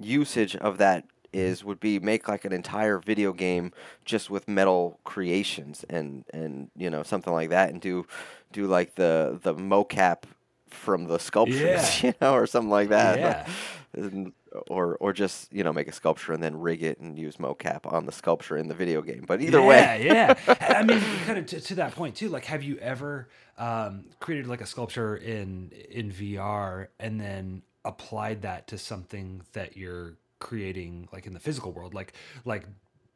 usage 0.00 0.56
of 0.56 0.78
that 0.78 1.04
is 1.34 1.64
would 1.64 1.80
be 1.80 1.98
make 1.98 2.28
like 2.28 2.44
an 2.44 2.52
entire 2.52 2.98
video 2.98 3.32
game 3.32 3.72
just 4.04 4.30
with 4.30 4.48
metal 4.48 4.98
creations 5.04 5.84
and 5.90 6.24
and 6.32 6.70
you 6.76 6.88
know 6.88 7.02
something 7.02 7.32
like 7.32 7.50
that 7.50 7.70
and 7.70 7.80
do 7.80 8.06
do 8.52 8.66
like 8.66 8.94
the 8.94 9.38
the 9.42 9.54
mocap 9.54 10.22
from 10.68 11.04
the 11.06 11.18
sculptures 11.18 11.60
Yeah. 12.02 12.06
you 12.08 12.14
know 12.20 12.34
or 12.34 12.46
something 12.46 12.70
like 12.70 12.88
that 12.90 13.18
Yeah. 13.18 13.46
And- 13.94 14.32
or 14.68 14.96
or 15.00 15.12
just 15.12 15.52
you 15.52 15.64
know 15.64 15.72
make 15.72 15.88
a 15.88 15.92
sculpture 15.92 16.32
and 16.32 16.40
then 16.40 16.60
rig 16.60 16.82
it 16.84 17.00
and 17.00 17.18
use 17.18 17.38
mocap 17.38 17.92
on 17.92 18.06
the 18.06 18.12
sculpture 18.12 18.56
in 18.56 18.68
the 18.68 18.74
video 18.74 19.02
game 19.02 19.24
but 19.26 19.40
either 19.40 19.58
yeah, 19.58 19.66
way 19.66 20.04
yeah. 20.06 20.34
I 20.78 20.84
mean, 20.84 21.00
kind 21.26 21.38
of 21.38 21.46
to, 21.46 21.60
to 21.60 21.74
that 21.76 21.96
point 21.96 22.14
too. 22.14 22.28
Like, 22.28 22.44
have 22.44 22.62
you 22.62 22.76
ever 22.78 23.28
um, 23.58 24.04
created 24.20 24.46
like 24.46 24.60
a 24.60 24.66
sculpture 24.66 25.16
in 25.16 25.72
in 25.90 26.12
VR 26.12 26.86
and 27.00 27.20
then 27.20 27.62
applied 27.84 28.42
that 28.42 28.68
to 28.68 28.78
something 28.78 29.42
that 29.54 29.76
you're 29.76 30.14
creating, 30.38 31.08
like 31.12 31.26
in 31.26 31.32
the 31.34 31.40
physical 31.40 31.72
world? 31.72 31.94
Like, 31.94 32.12
like 32.44 32.64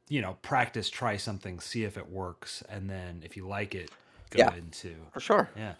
you 0.09 0.20
know, 0.22 0.38
practice, 0.42 0.88
try 0.88 1.16
something, 1.16 1.61
see 1.61 1.85
if 1.85 1.98
it 1.98 2.11
works, 2.11 2.62
and 2.68 2.88
then 2.88 3.22
if 3.24 3.37
you 3.37 3.46
like 3.46 3.74
it, 3.74 3.90
go 4.31 4.38
Yeah. 4.40 4.54
into 4.54 4.94
for 5.12 5.20
sure 5.20 5.48
yeah. 5.57 5.74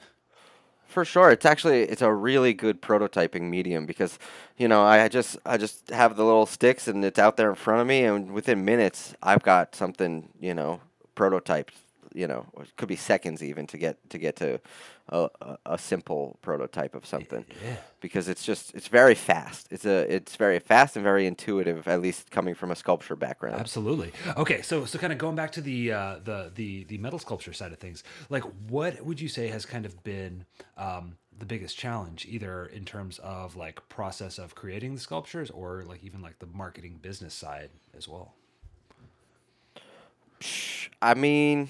For 0.87 1.05
sure, 1.05 1.31
it's 1.31 1.45
actually 1.45 1.83
it's 1.83 2.01
a 2.01 2.11
really 2.13 2.55
good 2.55 2.81
prototyping 2.81 3.43
medium 3.43 3.85
because, 3.85 4.19
you 4.57 4.69
know, 4.69 4.83
I 4.83 5.09
just 5.09 5.37
I 5.45 5.59
just 5.59 5.91
have 5.91 6.17
the 6.17 6.25
little 6.25 6.47
sticks 6.47 6.89
and 6.89 7.05
it's 7.05 7.19
out 7.19 7.37
there 7.37 7.51
in 7.51 7.57
front 7.57 7.83
of 7.83 7.87
me, 7.87 8.05
and 8.05 8.33
within 8.33 8.65
minutes 8.65 9.15
I've 9.23 9.43
got 9.43 9.75
something 9.75 10.31
you 10.41 10.55
know 10.55 10.81
prototyped. 11.15 11.75
You 12.19 12.27
know, 12.27 12.43
or 12.55 12.65
it 12.65 12.73
could 12.77 12.89
be 12.89 12.97
seconds 12.97 13.43
even 13.43 13.67
to 13.69 13.77
get 13.79 13.95
to 14.11 14.19
get 14.19 14.35
to 14.37 14.61
a, 15.09 15.29
a, 15.41 15.59
a 15.75 15.79
simple 15.79 16.37
prototype 16.43 16.95
of 16.99 17.07
something 17.07 17.45
Yeah. 17.65 17.77
because 18.01 18.29
it's 18.33 18.45
just 18.51 18.75
it's 18.75 18.89
very 18.89 19.15
fast. 19.15 19.69
It's 19.71 19.87
a 19.87 19.99
it's 20.17 20.35
very 20.37 20.59
fast 20.59 20.97
and 20.97 21.05
very 21.05 21.27
intuitive. 21.27 21.87
At 21.87 22.01
least 22.03 22.31
coming 22.31 22.55
from 22.57 22.71
a 22.71 22.77
sculpture 22.77 23.17
background. 23.17 23.61
Absolutely. 23.61 24.11
Okay, 24.37 24.63
so 24.63 24.85
so 24.85 24.99
kind 24.99 25.13
of 25.13 25.19
going 25.19 25.37
back 25.37 25.53
to 25.53 25.61
the 25.61 25.93
uh, 25.93 26.17
the 26.25 26.51
the 26.55 26.85
the 26.91 26.99
metal 26.99 27.21
sculpture 27.21 27.53
side 27.53 27.73
of 27.73 27.79
things, 27.79 28.03
like 28.31 28.45
what 28.69 28.93
would 29.07 29.21
you 29.21 29.29
say 29.29 29.49
has 29.49 29.65
kind 29.65 29.87
of 29.87 30.03
been 30.03 30.45
um, 30.77 31.19
the 31.39 31.47
biggest 31.47 31.79
challenge, 31.79 32.27
either 32.29 32.67
in 32.67 32.85
terms 32.85 33.21
of 33.23 33.55
like 33.57 33.89
process 33.89 34.39
of 34.39 34.55
creating 34.57 34.95
the 34.95 35.01
sculptures, 35.01 35.51
or 35.51 35.85
like 35.91 36.03
even 36.03 36.21
like 36.21 36.39
the 36.41 36.51
marketing 36.63 36.99
business 37.01 37.35
side 37.35 37.71
as 37.97 38.09
well? 38.09 38.35
I 41.03 41.15
mean, 41.15 41.69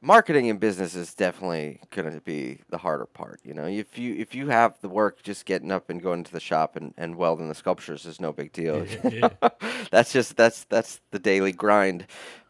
marketing 0.00 0.48
and 0.50 0.58
business 0.58 0.94
is 0.94 1.14
definitely 1.14 1.80
going 1.90 2.12
to 2.12 2.20
be 2.20 2.60
the 2.70 2.78
harder 2.78 3.06
part. 3.06 3.40
You 3.44 3.54
know, 3.54 3.66
if 3.66 3.98
you 3.98 4.14
if 4.14 4.34
you 4.34 4.48
have 4.48 4.80
the 4.80 4.88
work, 4.88 5.22
just 5.22 5.44
getting 5.44 5.70
up 5.70 5.90
and 5.90 6.02
going 6.02 6.24
to 6.24 6.32
the 6.32 6.40
shop 6.40 6.76
and, 6.76 6.94
and 6.96 7.16
welding 7.16 7.48
the 7.48 7.54
sculptures 7.54 8.06
is 8.06 8.20
no 8.20 8.32
big 8.32 8.52
deal. 8.52 8.86
Yeah. 9.10 9.28
that's 9.90 10.12
just 10.12 10.36
that's 10.36 10.64
that's 10.64 11.00
the 11.10 11.18
daily 11.18 11.52
grind. 11.52 12.06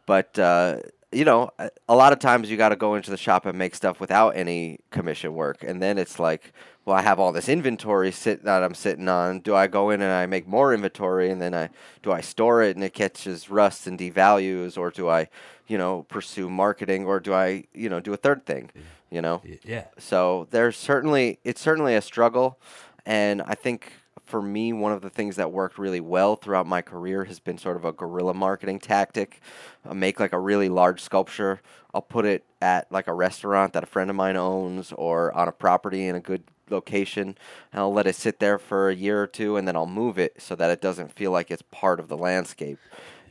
But 0.07 0.39
uh, 0.39 0.81
you 1.13 1.25
know, 1.25 1.51
a, 1.59 1.71
a 1.89 1.97
lot 1.97 2.13
of 2.13 2.19
times 2.19 2.51
you 2.51 2.57
got 2.57 2.69
to 2.71 2.77
go 2.77 2.95
into 2.95 3.11
the 3.11 3.17
shop 3.17 3.47
and 3.47 3.59
make 3.59 3.75
stuff 3.75 4.01
without 4.01 4.31
any 4.37 4.79
commission 4.91 5.35
work, 5.35 5.65
and 5.65 5.83
then 5.83 5.99
it's 5.99 6.19
like, 6.19 6.53
well, 6.85 6.97
I 6.97 7.03
have 7.03 7.19
all 7.21 7.33
this 7.33 7.49
inventory 7.49 8.11
sit 8.13 8.45
that 8.45 8.63
I'm 8.63 8.75
sitting 8.75 9.09
on. 9.09 9.41
Do 9.41 9.55
I 9.55 9.67
go 9.67 9.91
in 9.91 10.01
and 10.03 10.13
I 10.13 10.27
make 10.27 10.47
more 10.47 10.73
inventory, 10.73 11.31
and 11.31 11.41
then 11.41 11.55
I 11.55 11.71
do 12.03 12.13
I 12.13 12.21
store 12.21 12.63
it 12.63 12.77
and 12.77 12.85
it 12.85 12.95
catches 12.95 13.51
rust 13.51 13.87
and 13.87 13.99
devalues, 13.99 14.79
or 14.79 14.91
do 14.91 15.09
I, 15.09 15.29
you 15.67 15.79
know, 15.79 16.05
pursue 16.09 16.49
marketing, 16.49 17.05
or 17.07 17.21
do 17.21 17.35
I, 17.35 17.65
you 17.75 17.89
know, 17.89 18.01
do 18.01 18.13
a 18.13 18.17
third 18.17 18.47
thing, 18.47 18.71
you 19.11 19.21
know? 19.21 19.43
Yeah. 19.65 19.87
So 19.99 20.47
there's 20.51 20.77
certainly 20.77 21.39
it's 21.45 21.61
certainly 21.61 21.95
a 21.95 22.03
struggle, 22.03 22.59
and 23.05 23.43
I 23.43 23.55
think 23.55 23.93
for 24.31 24.41
me 24.41 24.73
one 24.73 24.93
of 24.93 25.03
the 25.03 25.11
things 25.11 25.37
that 25.37 25.51
worked 25.53 25.79
really 25.79 26.01
well 26.01 26.37
throughout 26.37 26.67
my 26.67 26.81
career 26.81 27.25
has 27.25 27.41
been 27.41 27.59
sort 27.59 27.77
of 27.77 27.85
a 27.85 27.93
guerrilla 27.93 28.33
marketing 28.33 28.79
tactic. 28.79 29.41
I 29.85 29.93
make 29.93 30.21
like 30.21 30.33
a 30.33 30.39
really 30.39 30.69
large 30.69 31.03
sculpture. 31.03 31.61
I'll 31.93 32.01
put 32.01 32.25
it 32.25 32.45
at 32.63 32.91
like 32.93 33.09
a 33.09 33.13
restaurant 33.13 33.73
that 33.73 33.83
a 33.83 33.87
friend 33.87 34.09
of 34.09 34.17
mine 34.17 34.37
owns 34.37 34.93
or 34.93 35.33
on 35.33 35.49
a 35.49 35.53
property 35.53 36.07
in 36.07 36.15
a 36.15 36.21
good 36.21 36.45
location 36.71 37.37
and 37.73 37.81
I'll 37.81 37.93
let 37.93 38.07
it 38.07 38.15
sit 38.15 38.39
there 38.39 38.59
for 38.59 38.89
a 38.89 38.95
year 38.95 39.21
or 39.21 39.27
two 39.27 39.57
and 39.57 39.67
then 39.67 39.75
I'll 39.75 39.87
move 39.87 40.19
it 40.19 40.41
so 40.41 40.55
that 40.55 40.71
it 40.71 40.81
doesn't 40.81 41.13
feel 41.13 41.33
like 41.33 41.51
it's 41.51 41.65
part 41.71 41.99
of 41.99 42.09
the 42.09 42.17
landscape. 42.17 42.79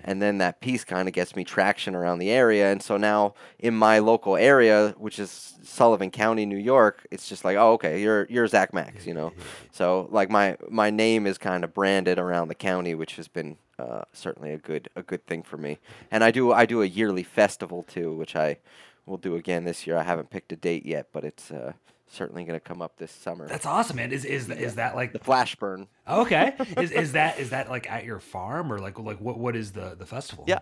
And 0.04 0.22
then 0.22 0.38
that 0.40 0.62
piece 0.62 0.84
kind 0.84 1.08
of 1.08 1.14
gets 1.14 1.36
me 1.36 1.44
traction 1.44 1.96
around 1.96 2.20
the 2.20 2.30
area. 2.30 2.72
And 2.72 2.82
so 2.82 2.98
now 2.98 3.34
in 3.58 3.76
my 3.76 4.00
local 4.00 4.36
area, 4.36 4.96
which 4.98 5.20
is 5.20 5.56
Sullivan 5.62 6.12
County, 6.12 6.46
New 6.46 6.58
York, 6.58 7.06
it's 7.12 7.28
just 7.28 7.44
like, 7.44 7.58
oh, 7.58 7.74
okay, 7.74 8.02
you're 8.02 8.26
you're 8.30 8.48
Zach 8.48 8.74
Max, 8.74 9.06
you 9.06 9.14
know. 9.14 9.34
So 9.72 10.08
like 10.12 10.30
my 10.30 10.58
my 10.70 10.90
name 10.90 11.28
is 11.28 11.38
kind 11.38 11.64
of 11.64 11.74
branded 11.74 12.20
around 12.20 12.48
the 12.48 12.56
county, 12.56 12.96
which 12.96 13.16
has 13.18 13.28
been 13.28 13.58
uh, 13.78 14.04
certainly 14.14 14.52
a 14.52 14.58
good 14.58 14.90
a 14.96 15.04
good 15.04 15.26
thing 15.28 15.44
for 15.44 15.58
me. 15.58 15.80
And 16.12 16.24
I 16.24 16.32
do 16.32 16.52
I 16.52 16.66
do 16.66 16.82
a 16.82 16.86
yearly 16.86 17.24
festival 17.24 17.84
too, 17.84 18.14
which 18.14 18.36
I 18.36 18.58
will 19.06 19.18
do 19.18 19.36
again 19.36 19.66
this 19.66 19.88
year. 19.88 19.98
I 19.98 20.04
haven't 20.04 20.30
picked 20.30 20.52
a 20.52 20.56
date 20.56 20.86
yet, 20.86 21.08
but 21.12 21.24
it's 21.24 21.52
uh, 21.52 21.74
certainly 22.10 22.43
going 22.43 22.60
to 22.60 22.63
come 22.65 22.82
up 22.82 22.98
this 22.98 23.12
summer. 23.12 23.48
That's 23.48 23.65
awesome, 23.65 23.98
man. 23.98 24.12
Is 24.12 24.26
is 24.26 24.50
is 24.50 24.76
that 24.76 24.95
like 24.95 25.13
the 25.13 25.19
Flashburn. 25.19 25.88
Okay. 26.08 26.54
is 26.78 26.91
is 26.91 27.12
that 27.13 27.39
is 27.39 27.52
that 27.52 27.69
like 27.69 27.89
at 27.89 28.06
your 28.06 28.19
farm 28.19 28.72
or 28.72 28.80
like 28.80 29.00
like 29.00 29.19
what 29.19 29.38
what 29.38 29.56
is 29.56 29.72
the 29.72 29.95
the 29.98 30.06
festival? 30.06 30.45
Yeah. 30.48 30.60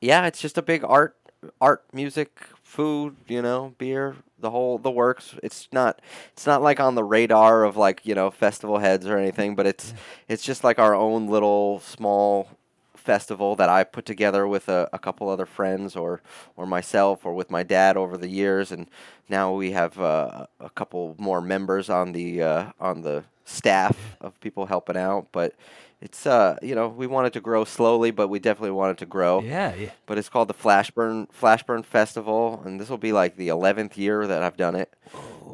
Yeah, 0.00 0.26
it's 0.26 0.40
just 0.40 0.58
a 0.58 0.62
big 0.62 0.84
art 0.84 1.16
art 1.60 1.84
music 1.92 2.40
food 2.62 3.16
you 3.28 3.40
know 3.40 3.74
beer 3.78 4.16
the 4.40 4.50
whole 4.50 4.76
the 4.76 4.90
works 4.90 5.36
it's 5.42 5.68
not 5.72 6.02
it's 6.32 6.46
not 6.46 6.60
like 6.62 6.80
on 6.80 6.94
the 6.96 7.04
radar 7.04 7.64
of 7.64 7.76
like 7.76 8.04
you 8.04 8.14
know 8.14 8.30
festival 8.30 8.78
heads 8.78 9.06
or 9.06 9.16
anything 9.16 9.54
but 9.54 9.66
it's 9.66 9.94
it's 10.28 10.42
just 10.42 10.64
like 10.64 10.78
our 10.78 10.94
own 10.94 11.28
little 11.28 11.80
small 11.80 12.48
festival 13.12 13.56
that 13.56 13.68
I 13.78 13.84
put 13.96 14.04
together 14.04 14.42
with 14.54 14.68
a, 14.68 14.80
a 14.92 14.98
couple 14.98 15.28
other 15.28 15.46
friends 15.46 15.96
or 15.96 16.20
or 16.58 16.66
myself 16.66 17.16
or 17.26 17.32
with 17.40 17.50
my 17.50 17.62
dad 17.76 17.96
over 17.96 18.16
the 18.18 18.28
years 18.42 18.72
and 18.72 18.86
now 19.28 19.46
we 19.62 19.72
have 19.80 19.98
uh, 19.98 20.46
a 20.60 20.70
couple 20.78 21.14
more 21.18 21.40
members 21.40 21.88
on 21.90 22.12
the 22.12 22.28
uh, 22.42 22.64
on 22.80 23.02
the 23.02 23.24
staff 23.44 23.96
of 24.20 24.30
people 24.40 24.66
helping 24.66 24.96
out 25.08 25.26
but 25.32 25.50
it's 26.06 26.26
uh 26.26 26.54
you 26.62 26.74
know 26.78 26.86
we 27.02 27.06
wanted 27.06 27.32
to 27.32 27.40
grow 27.40 27.64
slowly 27.64 28.10
but 28.12 28.28
we 28.28 28.38
definitely 28.38 28.76
wanted 28.82 28.98
to 28.98 29.06
grow 29.06 29.40
Yeah, 29.42 29.74
yeah. 29.74 29.90
but 30.06 30.18
it's 30.18 30.28
called 30.28 30.48
the 30.48 30.54
Flashburn 30.64 31.26
Flashburn 31.32 31.82
Festival, 31.82 32.62
and 32.64 32.78
this 32.80 32.88
will 32.90 33.02
be 33.10 33.12
like 33.12 33.32
the 33.36 33.48
eleventh 33.48 33.96
year 33.98 34.26
that 34.26 34.42
I've 34.44 34.56
done 34.56 34.76
it. 34.76 34.90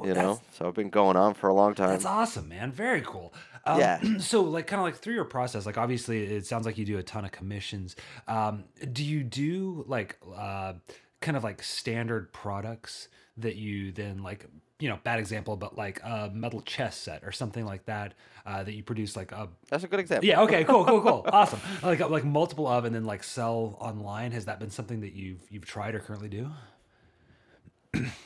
you 0.05 0.13
know, 0.13 0.41
so 0.55 0.67
I've 0.67 0.75
been 0.83 0.91
going 0.91 1.17
on 1.17 1.33
for 1.35 1.49
a 1.49 1.55
long 1.55 1.73
time. 1.75 1.91
That's 1.95 2.05
awesome, 2.21 2.47
man. 2.49 2.73
Very 2.73 3.01
cool. 3.01 3.33
Um, 3.67 3.79
Yeah. 3.79 4.01
So, 4.19 4.43
like, 4.43 4.67
kind 4.67 4.81
of 4.81 4.85
like 4.85 4.97
through 4.97 5.15
your 5.15 5.25
process, 5.25 5.67
like, 5.67 5.79
obviously, 5.79 6.25
it 6.25 6.47
sounds 6.47 6.67
like 6.67 6.79
you 6.79 6.85
do 6.85 6.99
a 6.99 7.03
ton 7.03 7.25
of 7.25 7.33
commissions. 7.33 7.97
Um, 8.29 8.65
do 8.93 9.05
you 9.05 9.23
do 9.25 9.85
like, 9.89 10.19
uh, 10.37 10.75
kind 11.21 11.37
of 11.37 11.45
like 11.45 11.63
standard 11.63 12.33
products 12.33 13.09
that 13.39 13.57
you 13.57 13.91
then 13.93 14.23
like, 14.23 14.47
you 14.79 14.89
know, 14.91 14.99
bad 15.05 15.19
example, 15.19 15.57
but 15.57 15.77
like 15.79 16.01
a 16.05 16.31
metal 16.35 16.61
chess 16.61 16.97
set 16.97 17.25
or 17.25 17.33
something 17.33 17.65
like 17.65 17.87
that 17.87 18.13
uh, 18.45 18.63
that 18.63 18.75
you 18.75 18.83
produce 18.83 19.17
like 19.17 19.33
a 19.33 19.49
That's 19.71 19.85
a 19.85 19.89
good 19.89 20.01
example. 20.01 20.27
yeah 20.29 20.43
okay 20.43 20.65
cool 20.65 20.85
cool 20.85 21.01
cool 21.01 21.25
awesome 21.33 21.61
like 21.83 22.01
like 22.11 22.25
multiple 22.25 22.67
of 22.67 22.85
and 22.85 22.95
then 22.95 23.05
like 23.05 23.23
sell 23.25 23.79
online 23.81 24.33
has 24.33 24.45
that 24.45 24.61
been 24.61 24.69
something 24.71 25.01
that 25.01 25.15
you've 25.15 25.41
you've 25.49 25.65
tried 25.65 25.95
or 25.95 26.01
currently 26.01 26.29
do 26.29 26.51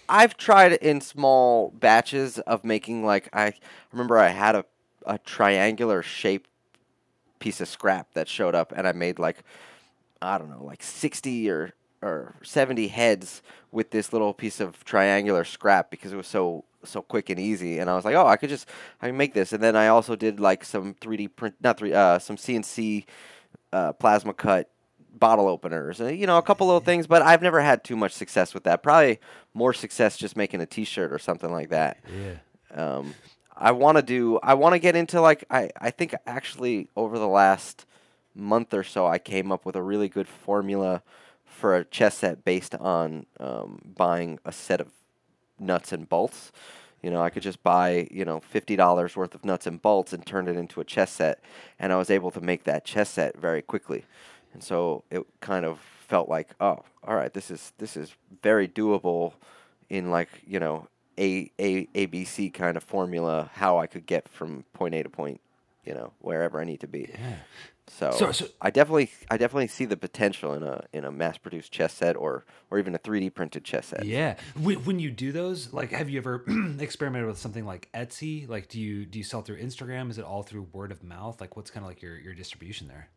I've 0.08 0.36
tried 0.36 0.72
in 0.72 1.00
small 1.02 1.70
batches 1.70 2.38
of 2.40 2.64
making 2.64 3.04
like 3.04 3.28
I 3.32 3.52
remember 3.92 4.18
I 4.18 4.28
had 4.28 4.56
a 4.56 4.64
a 5.06 5.18
triangular 5.18 6.02
shape 6.02 6.46
piece 7.38 7.60
of 7.60 7.68
scrap 7.68 8.12
that 8.14 8.28
showed 8.28 8.54
up, 8.54 8.72
and 8.76 8.86
I 8.86 8.92
made 8.92 9.18
like 9.18 9.44
I 10.20 10.38
don't 10.38 10.50
know, 10.50 10.64
like 10.64 10.82
sixty 10.82 11.48
or 11.50 11.72
or 12.02 12.34
seventy 12.42 12.88
heads 12.88 13.42
with 13.70 13.90
this 13.90 14.12
little 14.12 14.32
piece 14.34 14.60
of 14.60 14.84
triangular 14.84 15.44
scrap 15.44 15.90
because 15.90 16.12
it 16.12 16.16
was 16.16 16.26
so 16.26 16.64
so 16.84 17.02
quick 17.02 17.30
and 17.30 17.38
easy. 17.40 17.78
And 17.78 17.90
I 17.90 17.94
was 17.94 18.04
like, 18.04 18.14
oh, 18.14 18.26
I 18.26 18.36
could 18.36 18.50
just 18.50 18.68
I 19.02 19.08
can 19.08 19.16
make 19.16 19.34
this. 19.34 19.52
And 19.52 19.62
then 19.62 19.76
I 19.76 19.88
also 19.88 20.16
did 20.16 20.40
like 20.40 20.64
some 20.64 20.94
three 21.00 21.16
D 21.16 21.28
print, 21.28 21.54
not 21.60 21.78
three, 21.78 21.92
uh, 21.92 22.18
some 22.18 22.36
CNC 22.36 23.04
uh, 23.72 23.92
plasma 23.92 24.32
cut 24.32 24.70
bottle 25.12 25.48
openers, 25.48 26.00
and 26.00 26.16
you 26.16 26.26
know, 26.26 26.38
a 26.38 26.42
couple 26.42 26.66
little 26.66 26.80
things. 26.80 27.06
But 27.06 27.22
I've 27.22 27.42
never 27.42 27.60
had 27.60 27.82
too 27.84 27.96
much 27.96 28.12
success 28.12 28.54
with 28.54 28.64
that. 28.64 28.82
Probably 28.82 29.18
more 29.54 29.72
success 29.72 30.16
just 30.16 30.36
making 30.36 30.60
a 30.60 30.66
T-shirt 30.66 31.12
or 31.12 31.18
something 31.18 31.50
like 31.50 31.70
that. 31.70 31.98
yeah 32.16 32.34
Um, 32.74 33.14
I 33.58 33.72
want 33.72 33.96
to 33.96 34.02
do. 34.02 34.38
I 34.42 34.54
want 34.54 34.74
to 34.74 34.78
get 34.78 34.94
into 34.94 35.20
like 35.20 35.44
I. 35.50 35.70
I 35.80 35.90
think 35.90 36.14
actually 36.26 36.88
over 36.96 37.18
the 37.18 37.28
last 37.28 37.84
month 38.34 38.72
or 38.72 38.84
so, 38.84 39.06
I 39.06 39.18
came 39.18 39.50
up 39.50 39.66
with 39.66 39.74
a 39.74 39.82
really 39.82 40.08
good 40.08 40.28
formula 40.28 41.02
for 41.44 41.74
a 41.74 41.84
chess 41.84 42.18
set 42.18 42.44
based 42.44 42.74
on 42.76 43.26
um, 43.40 43.80
buying 43.96 44.38
a 44.44 44.52
set 44.52 44.80
of 44.80 44.88
nuts 45.58 45.92
and 45.92 46.08
bolts. 46.08 46.52
You 47.02 47.10
know, 47.10 47.20
I 47.20 47.30
could 47.30 47.42
just 47.42 47.62
buy 47.64 48.06
you 48.12 48.24
know 48.24 48.40
fifty 48.40 48.76
dollars 48.76 49.16
worth 49.16 49.34
of 49.34 49.44
nuts 49.44 49.66
and 49.66 49.82
bolts 49.82 50.12
and 50.12 50.24
turn 50.24 50.46
it 50.46 50.56
into 50.56 50.80
a 50.80 50.84
chess 50.84 51.10
set, 51.10 51.40
and 51.80 51.92
I 51.92 51.96
was 51.96 52.10
able 52.10 52.30
to 52.30 52.40
make 52.40 52.64
that 52.64 52.84
chess 52.84 53.10
set 53.10 53.36
very 53.36 53.62
quickly, 53.62 54.04
and 54.52 54.62
so 54.62 55.02
it 55.10 55.26
kind 55.40 55.64
of 55.64 55.80
felt 55.80 56.28
like, 56.28 56.50
oh, 56.60 56.84
all 57.04 57.16
right, 57.16 57.32
this 57.32 57.50
is 57.50 57.72
this 57.78 57.96
is 57.96 58.14
very 58.42 58.68
doable 58.68 59.32
in 59.90 60.10
like 60.10 60.28
you 60.46 60.60
know 60.60 60.86
a 61.18 61.50
a 61.58 61.86
ABC 61.94 62.52
kind 62.54 62.76
of 62.76 62.82
formula 62.84 63.50
how 63.54 63.78
I 63.78 63.86
could 63.86 64.06
get 64.06 64.28
from 64.28 64.64
point 64.72 64.94
A 64.94 65.02
to 65.02 65.08
point 65.10 65.40
you 65.84 65.94
know 65.94 66.12
wherever 66.20 66.60
I 66.60 66.64
need 66.64 66.80
to 66.80 66.86
be. 66.88 67.08
yeah 67.12 67.36
So, 67.88 68.10
So- 68.10 68.32
so- 68.32 68.46
I 68.60 68.68
definitely 68.70 69.10
I 69.30 69.36
definitely 69.38 69.68
see 69.68 69.86
the 69.86 69.96
potential 69.96 70.52
in 70.54 70.62
a 70.62 70.84
in 70.92 71.04
a 71.04 71.10
mass 71.10 71.38
produced 71.38 71.72
chess 71.72 71.92
set 71.94 72.16
or 72.16 72.44
or 72.70 72.78
even 72.78 72.94
a 72.94 72.98
3D 72.98 73.30
printed 73.34 73.64
chess 73.64 73.86
set. 73.86 74.04
Yeah. 74.04 74.36
When, 74.60 74.84
when 74.84 74.98
you 74.98 75.10
do 75.10 75.32
those, 75.32 75.72
like, 75.72 75.90
have 75.92 76.10
you 76.10 76.18
ever 76.18 76.44
experimented 76.78 77.26
with 77.26 77.38
something 77.38 77.64
like 77.64 77.88
Etsy? 77.94 78.46
Like, 78.46 78.68
do 78.68 78.78
you 78.78 79.06
do 79.06 79.18
you 79.18 79.24
sell 79.24 79.40
through 79.40 79.58
Instagram? 79.62 80.10
Is 80.10 80.18
it 80.18 80.24
all 80.26 80.42
through 80.42 80.66
word 80.72 80.92
of 80.92 81.02
mouth? 81.02 81.40
Like, 81.40 81.56
what's 81.56 81.70
kind 81.70 81.82
of 81.84 81.88
like 81.88 82.02
your 82.02 82.18
your 82.18 82.34
distribution 82.34 82.88
there? 82.88 83.08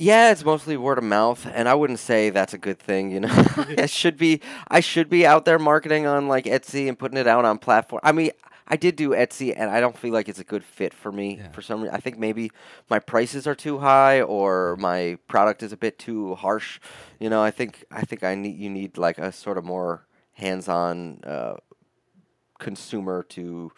Yeah, 0.00 0.30
it's 0.32 0.44
mostly 0.44 0.76
word 0.78 0.96
of 0.98 1.04
mouth, 1.04 1.46
and 1.52 1.68
I 1.68 1.74
wouldn't 1.74 1.98
say 1.98 2.30
that's 2.30 2.54
a 2.54 2.58
good 2.58 2.78
thing. 2.78 3.10
You 3.10 3.20
know, 3.20 3.28
I 3.78 3.86
should 3.86 4.16
be 4.16 4.40
I 4.68 4.80
should 4.80 5.10
be 5.10 5.26
out 5.26 5.44
there 5.44 5.58
marketing 5.58 6.06
on 6.06 6.26
like 6.26 6.46
Etsy 6.46 6.88
and 6.88 6.98
putting 6.98 7.18
it 7.18 7.26
out 7.26 7.44
on 7.44 7.58
platform. 7.58 8.00
I 8.02 8.12
mean, 8.12 8.30
I 8.66 8.76
did 8.76 8.96
do 8.96 9.10
Etsy, 9.10 9.52
and 9.54 9.70
I 9.70 9.80
don't 9.80 9.98
feel 9.98 10.12
like 10.14 10.28
it's 10.28 10.38
a 10.38 10.44
good 10.44 10.64
fit 10.64 10.94
for 10.94 11.12
me 11.12 11.36
Yeah. 11.36 11.50
for 11.52 11.60
some 11.60 11.82
reason. 11.82 11.94
I 11.94 12.00
think 12.00 12.18
maybe 12.18 12.50
my 12.88 12.98
prices 12.98 13.46
are 13.46 13.54
too 13.54 13.78
high, 13.78 14.22
or 14.22 14.76
my 14.78 15.18
product 15.28 15.62
is 15.62 15.72
a 15.72 15.76
bit 15.76 15.98
too 15.98 16.34
harsh. 16.36 16.80
You 17.18 17.28
know, 17.28 17.42
I 17.42 17.50
think 17.50 17.84
I 17.90 18.02
think 18.02 18.24
I 18.24 18.34
need 18.34 18.56
you 18.58 18.70
need 18.70 18.96
like 18.96 19.18
a 19.18 19.30
sort 19.32 19.58
of 19.58 19.64
more 19.64 20.06
hands-on 20.32 21.20
uh, 21.24 21.56
consumer 22.58 23.22
to 23.24 23.70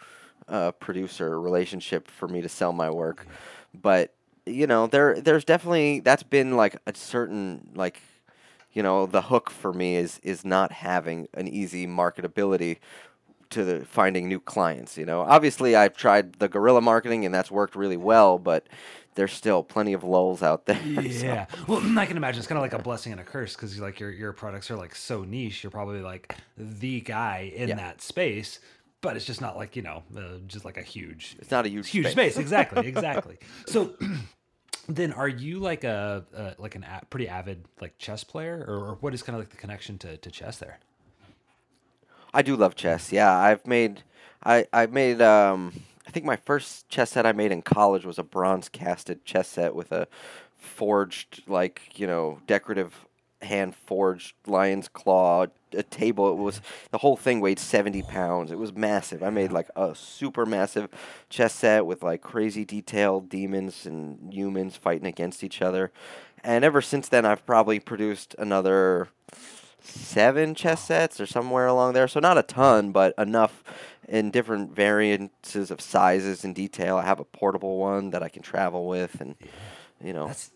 uh, 0.47 0.71
producer 0.71 1.39
relationship 1.41 2.07
for 2.09 2.27
me 2.29 2.41
to 2.41 2.47
sell 2.49 2.71
my 2.71 2.89
work. 2.89 3.25
But 3.73 4.13
you 4.45 4.67
know, 4.67 4.87
there 4.87 5.19
there's 5.21 5.45
definitely 5.45 5.99
that's 6.01 6.23
been 6.23 6.55
like 6.57 6.77
a 6.85 6.93
certain 6.95 7.69
like 7.75 8.01
you 8.73 8.83
know 8.83 9.05
the 9.05 9.21
hook 9.23 9.49
for 9.49 9.71
me 9.73 9.95
is 9.95 10.19
is 10.23 10.43
not 10.43 10.71
having 10.71 11.27
an 11.33 11.47
easy 11.47 11.85
marketability 11.87 12.77
to 13.51 13.63
the 13.63 13.85
finding 13.85 14.27
new 14.27 14.39
clients. 14.39 14.97
You 14.97 15.05
know, 15.05 15.21
obviously 15.21 15.75
I've 15.75 15.95
tried 15.95 16.33
the 16.33 16.47
guerrilla 16.49 16.81
marketing 16.81 17.25
and 17.25 17.33
that's 17.33 17.51
worked 17.51 17.75
really 17.75 17.97
well, 17.97 18.39
but 18.39 18.67
there's 19.15 19.31
still 19.31 19.61
plenty 19.63 19.93
of 19.93 20.03
lulls 20.03 20.41
out 20.41 20.65
there. 20.65 20.81
so- 20.95 21.01
Yeah. 21.01 21.45
Well, 21.67 21.81
I 21.99 22.07
can 22.07 22.17
imagine 22.17 22.39
it's 22.39 22.47
kind 22.47 22.57
of 22.57 22.63
like 22.63 22.73
a 22.73 22.79
blessing 22.81 23.11
and 23.11 23.21
a 23.21 23.23
curse 23.23 23.55
because 23.55 23.77
like 23.79 23.99
your 23.99 24.09
your 24.09 24.33
products 24.33 24.71
are 24.71 24.75
like 24.75 24.95
so 24.95 25.23
niche. 25.23 25.63
You're 25.63 25.69
probably 25.71 26.01
like 26.01 26.35
the 26.57 26.99
guy 27.01 27.51
in 27.55 27.69
Yeah. 27.69 27.75
that 27.75 28.01
space, 28.01 28.59
but 29.03 29.15
it's 29.15 29.25
just 29.25 29.41
not 29.41 29.55
like 29.55 29.75
you 29.75 29.83
know 29.83 30.01
uh, 30.17 30.39
just 30.47 30.65
like 30.65 30.77
a 30.77 30.81
huge 30.81 31.35
It's 31.37 31.51
not 31.51 31.67
a 31.67 31.69
huge, 31.69 31.89
huge 31.89 32.07
space. 32.07 32.33
space. 32.33 32.37
Exactly. 32.37 32.87
Exactly. 32.93 33.37
so. 33.67 33.93
Then 34.89 35.13
are 35.13 35.29
you 35.29 35.59
like 35.59 35.85
a, 35.85 36.25
a 36.35 36.61
like 36.61 36.75
an 36.75 36.83
a, 36.83 37.05
pretty 37.09 37.29
avid 37.29 37.63
like 37.79 37.97
chess 37.99 38.25
player, 38.25 38.65
or, 38.67 38.75
or 38.75 38.97
what 38.99 39.13
is 39.13 39.23
kind 39.23 39.33
of 39.33 39.39
like 39.41 39.49
the 39.49 39.55
connection 39.55 39.97
to, 39.99 40.17
to 40.17 40.29
chess 40.29 40.57
there? 40.57 40.77
I 42.33 42.41
do 42.41 42.57
love 42.57 42.75
chess. 42.75 43.09
Yeah, 43.09 43.33
I've 43.33 43.65
made 43.65 44.03
I 44.43 44.65
I 44.73 44.87
made 44.87 45.21
um 45.21 45.71
I 46.05 46.11
think 46.11 46.25
my 46.25 46.35
first 46.35 46.89
chess 46.89 47.11
set 47.11 47.25
I 47.25 47.31
made 47.31 47.53
in 47.53 47.61
college 47.61 48.05
was 48.05 48.19
a 48.19 48.23
bronze 48.23 48.67
casted 48.67 49.23
chess 49.23 49.47
set 49.47 49.73
with 49.73 49.93
a 49.93 50.05
forged 50.57 51.43
like, 51.47 51.97
you 51.97 52.05
know, 52.05 52.39
decorative 52.45 53.05
hand 53.43 53.75
forged 53.75 54.33
lion's 54.45 54.87
claw 54.87 55.45
a 55.73 55.83
table 55.83 56.29
it 56.31 56.37
was 56.37 56.61
the 56.91 56.99
whole 56.99 57.17
thing 57.17 57.39
weighed 57.39 57.59
70 57.59 58.03
pounds 58.03 58.51
it 58.51 58.57
was 58.57 58.73
massive 58.73 59.23
i 59.23 59.29
made 59.29 59.51
like 59.51 59.69
a 59.75 59.95
super 59.95 60.45
massive 60.45 60.89
chess 61.29 61.53
set 61.53 61.85
with 61.85 62.03
like 62.03 62.21
crazy 62.21 62.63
detailed 62.63 63.29
demons 63.29 63.85
and 63.85 64.33
humans 64.33 64.75
fighting 64.75 65.07
against 65.07 65.43
each 65.43 65.61
other 65.61 65.91
and 66.43 66.63
ever 66.63 66.81
since 66.81 67.09
then 67.09 67.25
i've 67.25 67.45
probably 67.45 67.79
produced 67.79 68.35
another 68.37 69.09
seven 69.83 70.55
chess 70.55 70.83
sets 70.83 71.19
or 71.19 71.25
somewhere 71.25 71.67
along 71.67 71.93
there. 71.93 72.07
So 72.07 72.19
not 72.19 72.37
a 72.37 72.43
ton, 72.43 72.91
but 72.91 73.13
enough 73.17 73.63
in 74.07 74.31
different 74.31 74.73
variances 74.75 75.71
of 75.71 75.81
sizes 75.81 76.43
and 76.43 76.55
detail. 76.55 76.97
I 76.97 77.05
have 77.05 77.19
a 77.19 77.25
portable 77.25 77.77
one 77.77 78.11
that 78.11 78.23
I 78.23 78.29
can 78.29 78.41
travel 78.41 78.87
with, 78.87 79.19
and 79.21 79.35
you 80.03 80.13
know. 80.13 80.27
That's 80.27 80.51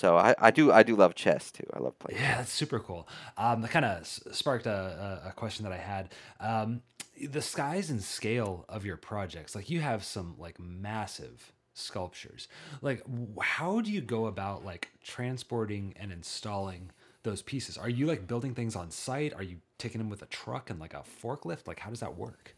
So 0.00 0.16
I, 0.16 0.34
I 0.38 0.50
do 0.50 0.72
I 0.72 0.82
do 0.82 0.96
love 0.96 1.14
chess 1.14 1.50
too. 1.50 1.66
I 1.74 1.78
love 1.78 1.98
playing. 1.98 2.22
Yeah, 2.22 2.38
that's 2.38 2.50
super 2.50 2.80
cool. 2.80 3.06
Um, 3.36 3.60
that 3.60 3.70
kind 3.70 3.84
of 3.84 4.00
s- 4.00 4.22
sparked 4.32 4.64
a, 4.64 5.20
a, 5.26 5.28
a 5.28 5.32
question 5.32 5.62
that 5.64 5.72
I 5.74 5.76
had. 5.76 6.08
Um, 6.40 6.80
the 7.22 7.42
size 7.42 7.90
and 7.90 8.02
scale 8.02 8.64
of 8.66 8.86
your 8.86 8.96
projects, 8.96 9.54
like 9.54 9.68
you 9.68 9.80
have 9.80 10.02
some 10.02 10.36
like 10.38 10.58
massive 10.58 11.52
sculptures. 11.74 12.48
Like, 12.80 13.04
w- 13.04 13.28
how 13.42 13.82
do 13.82 13.92
you 13.92 14.00
go 14.00 14.24
about 14.24 14.64
like 14.64 14.88
transporting 15.04 15.92
and 16.00 16.10
installing 16.10 16.92
those 17.22 17.42
pieces? 17.42 17.76
Are 17.76 17.90
you 17.90 18.06
like 18.06 18.26
building 18.26 18.54
things 18.54 18.74
on 18.74 18.90
site? 18.90 19.34
Are 19.34 19.42
you 19.42 19.58
taking 19.76 19.98
them 19.98 20.08
with 20.08 20.22
a 20.22 20.26
truck 20.26 20.70
and 20.70 20.80
like 20.80 20.94
a 20.94 21.02
forklift? 21.22 21.66
Like, 21.66 21.80
how 21.80 21.90
does 21.90 22.00
that 22.00 22.16
work? 22.16 22.56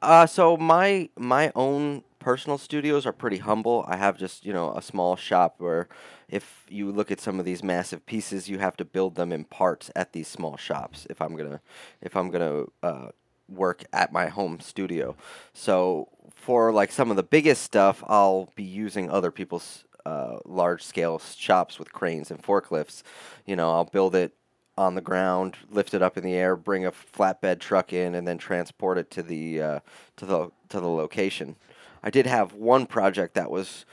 Uh, 0.00 0.26
so 0.26 0.56
my 0.56 1.10
my 1.18 1.52
own 1.54 2.04
personal 2.22 2.56
studios 2.58 3.04
are 3.04 3.12
pretty 3.12 3.38
humble. 3.38 3.84
I 3.88 3.96
have 3.96 4.16
just 4.16 4.46
you 4.46 4.52
know 4.52 4.72
a 4.72 4.82
small 4.82 5.16
shop 5.16 5.56
where, 5.58 5.88
if 6.28 6.64
you 6.68 6.90
look 6.92 7.10
at 7.10 7.20
some 7.20 7.38
of 7.38 7.44
these 7.44 7.62
massive 7.62 8.06
pieces, 8.06 8.48
you 8.48 8.58
have 8.58 8.76
to 8.78 8.84
build 8.84 9.16
them 9.16 9.32
in 9.32 9.44
parts 9.44 9.90
at 9.96 10.12
these 10.12 10.28
small 10.28 10.56
shops. 10.56 11.06
If 11.10 11.20
I'm 11.20 11.36
gonna 11.36 11.60
if 12.00 12.16
I'm 12.16 12.30
gonna 12.30 12.64
uh, 12.82 13.08
work 13.48 13.84
at 13.92 14.12
my 14.12 14.28
home 14.28 14.60
studio, 14.60 15.16
so 15.52 16.08
for 16.34 16.72
like 16.72 16.92
some 16.92 17.10
of 17.10 17.16
the 17.16 17.22
biggest 17.22 17.62
stuff, 17.62 18.02
I'll 18.06 18.50
be 18.54 18.64
using 18.64 19.10
other 19.10 19.30
people's 19.30 19.84
uh, 20.06 20.38
large 20.44 20.82
scale 20.82 21.18
shops 21.18 21.78
with 21.78 21.92
cranes 21.92 22.30
and 22.30 22.42
forklifts. 22.42 23.02
You 23.46 23.56
know, 23.56 23.70
I'll 23.70 23.84
build 23.84 24.14
it 24.14 24.34
on 24.76 24.94
the 24.94 25.00
ground, 25.00 25.56
lift 25.70 25.94
it 25.94 26.02
up 26.02 26.16
in 26.16 26.24
the 26.24 26.34
air, 26.34 26.56
bring 26.56 26.86
a 26.86 26.92
flatbed 26.92 27.60
truck 27.60 27.92
in, 27.92 28.14
and 28.14 28.26
then 28.26 28.38
transport 28.38 28.98
it 28.98 29.10
to 29.10 29.22
the 29.22 29.60
uh, 29.60 29.80
to 30.16 30.26
the 30.26 30.50
to 30.70 30.80
the 30.80 30.88
location. 30.88 31.56
I 32.02 32.10
did 32.10 32.26
have 32.26 32.54
one 32.54 32.86
project 32.86 33.34
that 33.34 33.50
was 33.50 33.84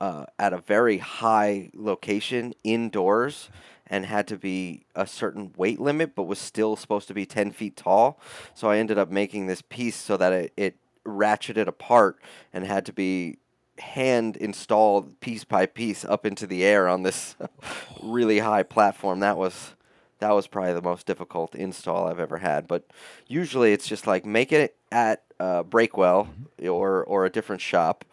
uh, 0.00 0.26
at 0.38 0.52
a 0.52 0.58
very 0.58 0.98
high 0.98 1.70
location 1.74 2.54
indoors 2.64 3.50
and 3.86 4.06
had 4.06 4.26
to 4.28 4.36
be 4.36 4.84
a 4.94 5.06
certain 5.06 5.52
weight 5.56 5.80
limit, 5.80 6.14
but 6.14 6.24
was 6.24 6.38
still 6.38 6.76
supposed 6.76 7.08
to 7.08 7.14
be 7.14 7.26
ten 7.26 7.52
feet 7.52 7.76
tall. 7.76 8.18
So 8.54 8.68
I 8.68 8.78
ended 8.78 8.98
up 8.98 9.10
making 9.10 9.46
this 9.46 9.62
piece 9.62 9.96
so 9.96 10.16
that 10.16 10.32
it, 10.32 10.52
it 10.56 10.76
ratcheted 11.06 11.66
apart 11.66 12.18
and 12.52 12.64
had 12.64 12.86
to 12.86 12.92
be 12.92 13.38
hand 13.78 14.36
installed 14.36 15.18
piece 15.20 15.44
by 15.44 15.66
piece 15.66 16.04
up 16.04 16.26
into 16.26 16.46
the 16.46 16.64
air 16.64 16.88
on 16.88 17.02
this 17.02 17.36
really 18.02 18.38
high 18.40 18.62
platform. 18.62 19.20
That 19.20 19.36
was 19.36 19.74
that 20.22 20.36
was 20.36 20.46
probably 20.46 20.72
the 20.72 20.82
most 20.82 21.04
difficult 21.04 21.56
install 21.56 22.06
I've 22.06 22.20
ever 22.20 22.38
had. 22.38 22.68
But 22.68 22.86
usually 23.26 23.72
it's 23.72 23.88
just 23.88 24.06
like 24.06 24.24
make 24.24 24.52
it 24.52 24.76
at 24.92 25.24
uh, 25.40 25.64
Breakwell 25.64 26.28
or 26.62 27.04
or 27.04 27.24
a 27.24 27.30
different 27.30 27.60
shop, 27.60 28.04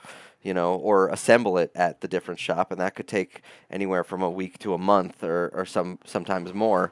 you 0.41 0.53
know, 0.53 0.75
or 0.75 1.09
assemble 1.09 1.59
it 1.59 1.71
at 1.75 2.01
the 2.01 2.07
different 2.07 2.39
shop, 2.39 2.71
and 2.71 2.81
that 2.81 2.95
could 2.95 3.07
take 3.07 3.43
anywhere 3.69 4.03
from 4.03 4.23
a 4.23 4.29
week 4.29 4.57
to 4.59 4.73
a 4.73 4.77
month 4.79 5.23
or 5.23 5.51
or 5.53 5.65
some 5.65 5.99
sometimes 6.03 6.51
more, 6.51 6.91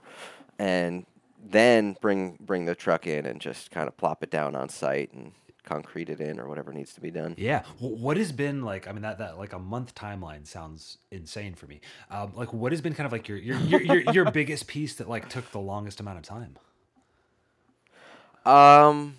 and 0.60 1.08
then 1.44 1.98
bring 2.00 2.38
bring 2.40 2.66
the 2.66 2.76
truck 2.76 3.08
in 3.08 3.26
and 3.26 3.42
just 3.42 3.72
kind 3.72 3.88
of 3.88 3.98
plop 3.98 4.22
it 4.22 4.30
down 4.30 4.56
on 4.56 4.70
site 4.70 5.12
and 5.14 5.32
concrete 5.68 6.10
it 6.10 6.20
in 6.20 6.40
or 6.40 6.48
whatever 6.48 6.72
needs 6.74 6.94
to 6.94 7.02
be 7.02 7.12
done. 7.12 7.36
Yeah. 7.38 7.64
What 7.80 8.18
has 8.18 8.32
been 8.32 8.64
like? 8.64 8.88
I 8.88 8.92
mean, 8.94 9.02
that 9.02 9.18
that 9.20 9.38
like 9.38 9.54
a 9.54 9.60
month 9.60 9.94
timeline 9.94 10.48
sounds 10.48 10.98
insane 11.12 11.54
for 11.54 11.68
me. 11.68 11.82
Um, 12.10 12.32
like, 12.36 12.54
what 12.54 12.72
has 12.72 12.82
been 12.82 12.94
kind 12.94 13.06
of 13.06 13.12
like 13.12 13.28
your 13.28 13.38
your 13.38 13.60
your 13.60 13.82
your, 13.82 14.14
your 14.14 14.32
biggest 14.32 14.68
piece 14.68 14.96
that 14.96 15.10
like 15.10 15.30
took 15.30 15.52
the 15.52 15.60
longest 15.60 16.00
amount 16.00 16.18
of 16.18 16.24
time? 16.24 16.58
Um, 18.46 19.18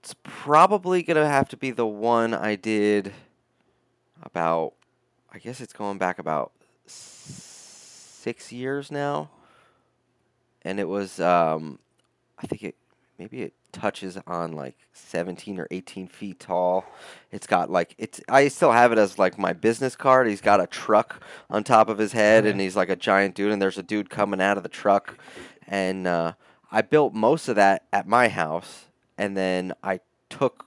it's 0.00 0.14
probably 0.24 1.02
gonna 1.02 1.28
have 1.28 1.48
to 1.50 1.56
be 1.56 1.70
the 1.70 1.86
one 1.86 2.34
I 2.34 2.56
did 2.56 3.12
about. 4.22 4.74
I 5.32 5.38
guess 5.38 5.60
it's 5.60 5.72
going 5.72 5.96
back 5.96 6.18
about 6.18 6.50
six 6.86 8.50
years 8.50 8.90
now, 8.90 9.30
and 10.62 10.80
it 10.80 10.88
was. 10.88 11.20
Um, 11.20 11.78
I 12.42 12.46
think 12.46 12.62
it 12.62 12.74
maybe 13.20 13.42
it 13.42 13.52
touches 13.70 14.18
on 14.26 14.52
like 14.52 14.78
17 14.94 15.60
or 15.60 15.68
18 15.70 16.08
feet 16.08 16.40
tall. 16.40 16.86
It's 17.30 17.46
got 17.46 17.70
like 17.70 17.94
it's. 17.98 18.18
I 18.30 18.48
still 18.48 18.72
have 18.72 18.92
it 18.92 18.98
as 18.98 19.18
like 19.18 19.38
my 19.38 19.52
business 19.52 19.94
card. 19.94 20.26
He's 20.26 20.40
got 20.40 20.58
a 20.58 20.66
truck 20.66 21.22
on 21.50 21.62
top 21.62 21.90
of 21.90 21.98
his 21.98 22.12
head, 22.12 22.46
and 22.46 22.58
he's 22.58 22.76
like 22.76 22.88
a 22.88 22.96
giant 22.96 23.34
dude. 23.34 23.52
And 23.52 23.60
there's 23.60 23.76
a 23.76 23.82
dude 23.82 24.08
coming 24.08 24.40
out 24.40 24.56
of 24.56 24.62
the 24.62 24.70
truck, 24.70 25.18
and 25.68 26.06
uh, 26.06 26.32
I 26.72 26.80
built 26.80 27.12
most 27.12 27.48
of 27.48 27.56
that 27.56 27.84
at 27.92 28.08
my 28.08 28.28
house, 28.28 28.86
and 29.18 29.36
then 29.36 29.74
I 29.82 30.00
took 30.30 30.64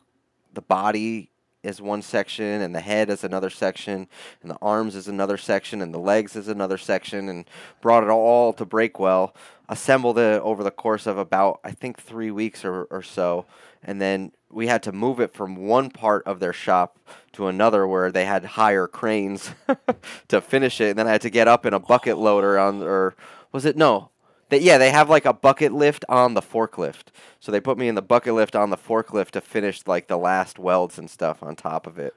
the 0.53 0.61
body 0.61 1.31
as 1.63 1.81
one 1.81 2.03
section, 2.03 2.61
and 2.61 2.75
the 2.75 2.81
head 2.81 3.09
as 3.09 3.23
another 3.23 3.49
section, 3.49 4.07
and 4.41 4.51
the 4.51 4.57
arms 4.61 4.95
as 4.95 5.07
another 5.07 5.37
section, 5.37 5.81
and 5.81 5.91
the 5.91 5.99
legs 5.99 6.35
as 6.35 6.47
another 6.47 6.77
section, 6.77 7.29
and 7.29 7.45
brought 7.81 8.03
it 8.03 8.09
all 8.09 8.53
to 8.53 8.65
Breakwell. 8.65 9.33
Assembled 9.73 10.19
it 10.19 10.39
over 10.43 10.63
the 10.63 10.69
course 10.69 11.07
of 11.07 11.17
about 11.17 11.59
I 11.63 11.71
think 11.71 11.99
three 11.99 12.29
weeks 12.29 12.63
or, 12.63 12.83
or 12.91 13.01
so, 13.01 13.47
and 13.83 13.99
then 13.99 14.31
we 14.51 14.67
had 14.67 14.83
to 14.83 14.91
move 14.91 15.19
it 15.19 15.33
from 15.33 15.55
one 15.55 15.89
part 15.89 16.27
of 16.27 16.39
their 16.39 16.53
shop 16.53 16.99
to 17.31 17.47
another 17.47 17.87
where 17.87 18.11
they 18.11 18.25
had 18.25 18.45
higher 18.45 18.85
cranes 18.85 19.49
to 20.27 20.41
finish 20.41 20.79
it. 20.79 20.91
And 20.91 20.99
then 20.99 21.07
I 21.07 21.13
had 21.13 21.21
to 21.21 21.31
get 21.31 21.47
up 21.47 21.65
in 21.65 21.73
a 21.73 21.79
bucket 21.79 22.19
loader 22.19 22.59
on, 22.59 22.83
or 22.83 23.15
was 23.51 23.65
it 23.65 23.75
no? 23.75 24.11
They, 24.49 24.59
yeah, 24.59 24.77
they 24.77 24.91
have 24.91 25.09
like 25.09 25.25
a 25.25 25.33
bucket 25.33 25.73
lift 25.73 26.05
on 26.07 26.35
the 26.35 26.41
forklift. 26.43 27.05
So 27.39 27.51
they 27.51 27.59
put 27.59 27.79
me 27.79 27.87
in 27.87 27.95
the 27.95 28.03
bucket 28.03 28.35
lift 28.35 28.55
on 28.55 28.69
the 28.69 28.77
forklift 28.77 29.31
to 29.31 29.41
finish 29.41 29.81
like 29.87 30.07
the 30.07 30.17
last 30.17 30.59
welds 30.59 30.99
and 30.99 31.09
stuff 31.09 31.41
on 31.41 31.55
top 31.55 31.87
of 31.87 31.97
it. 31.97 32.15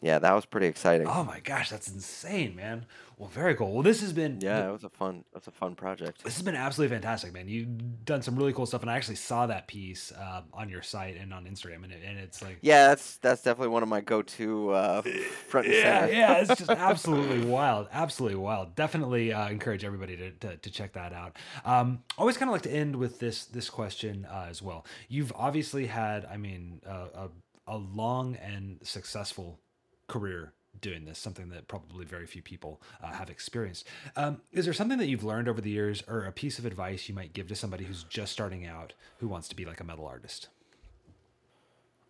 Yeah, 0.00 0.18
that 0.18 0.32
was 0.32 0.46
pretty 0.46 0.66
exciting. 0.66 1.06
Oh 1.06 1.24
my 1.24 1.40
gosh, 1.40 1.70
that's 1.70 1.88
insane, 1.88 2.54
man. 2.56 2.86
Well, 3.18 3.28
very 3.28 3.56
cool. 3.56 3.72
Well, 3.72 3.82
this 3.82 4.00
has 4.02 4.12
been 4.12 4.40
Yeah, 4.40 4.68
it 4.68 4.72
was 4.72 4.84
a 4.84 4.88
fun, 4.88 5.24
it 5.32 5.34
was 5.34 5.48
a 5.48 5.50
fun 5.50 5.74
project. 5.74 6.22
This 6.22 6.36
has 6.36 6.42
been 6.44 6.54
absolutely 6.54 6.94
fantastic, 6.94 7.32
man. 7.32 7.48
You've 7.48 8.04
done 8.04 8.22
some 8.22 8.36
really 8.36 8.52
cool 8.52 8.64
stuff, 8.64 8.82
and 8.82 8.90
I 8.90 8.96
actually 8.96 9.16
saw 9.16 9.46
that 9.48 9.66
piece 9.66 10.12
uh, 10.12 10.42
on 10.54 10.68
your 10.68 10.82
site 10.82 11.16
and 11.16 11.34
on 11.34 11.44
Instagram, 11.44 11.82
and, 11.82 11.92
it, 11.92 12.02
and 12.06 12.16
it's 12.16 12.40
like, 12.42 12.58
Yeah, 12.60 12.86
that's 12.88 13.16
that's 13.16 13.42
definitely 13.42 13.70
one 13.70 13.82
of 13.82 13.88
my 13.88 14.00
go-to 14.00 14.70
uh, 14.70 15.02
front 15.48 15.66
and 15.66 15.74
yeah, 15.74 16.00
center. 16.00 16.12
yeah, 16.12 16.32
it's 16.34 16.54
just 16.56 16.70
absolutely 16.70 17.44
wild, 17.44 17.88
absolutely 17.92 18.38
wild. 18.38 18.76
Definitely 18.76 19.32
uh, 19.32 19.48
encourage 19.48 19.82
everybody 19.84 20.16
to, 20.16 20.30
to, 20.30 20.56
to 20.56 20.70
check 20.70 20.92
that 20.92 21.12
out. 21.12 21.36
Um, 21.64 22.04
always 22.18 22.36
kind 22.36 22.48
of 22.48 22.52
like 22.52 22.62
to 22.62 22.72
end 22.72 22.94
with 22.94 23.18
this 23.18 23.46
this 23.46 23.68
question 23.68 24.26
uh, 24.30 24.46
as 24.48 24.62
well. 24.62 24.86
You've 25.08 25.32
obviously 25.34 25.86
had, 25.86 26.24
I 26.26 26.36
mean, 26.36 26.82
uh, 26.88 27.06
a 27.14 27.28
a 27.66 27.76
long 27.76 28.36
and 28.36 28.78
successful 28.82 29.58
career 30.08 30.52
doing 30.80 31.04
this, 31.04 31.18
something 31.18 31.48
that 31.50 31.68
probably 31.68 32.04
very 32.04 32.26
few 32.26 32.42
people 32.42 32.80
uh, 33.02 33.12
have 33.12 33.30
experienced. 33.30 33.86
Um, 34.16 34.40
is 34.52 34.64
there 34.64 34.74
something 34.74 34.98
that 34.98 35.08
you've 35.08 35.24
learned 35.24 35.48
over 35.48 35.60
the 35.60 35.70
years, 35.70 36.02
or 36.08 36.24
a 36.24 36.32
piece 36.32 36.58
of 36.58 36.64
advice 36.64 37.08
you 37.08 37.14
might 37.14 37.32
give 37.32 37.48
to 37.48 37.54
somebody 37.54 37.84
who's 37.84 38.04
just 38.04 38.32
starting 38.32 38.66
out 38.66 38.94
who 39.18 39.28
wants 39.28 39.48
to 39.48 39.56
be 39.56 39.64
like 39.64 39.80
a 39.80 39.84
metal 39.84 40.06
artist? 40.06 40.48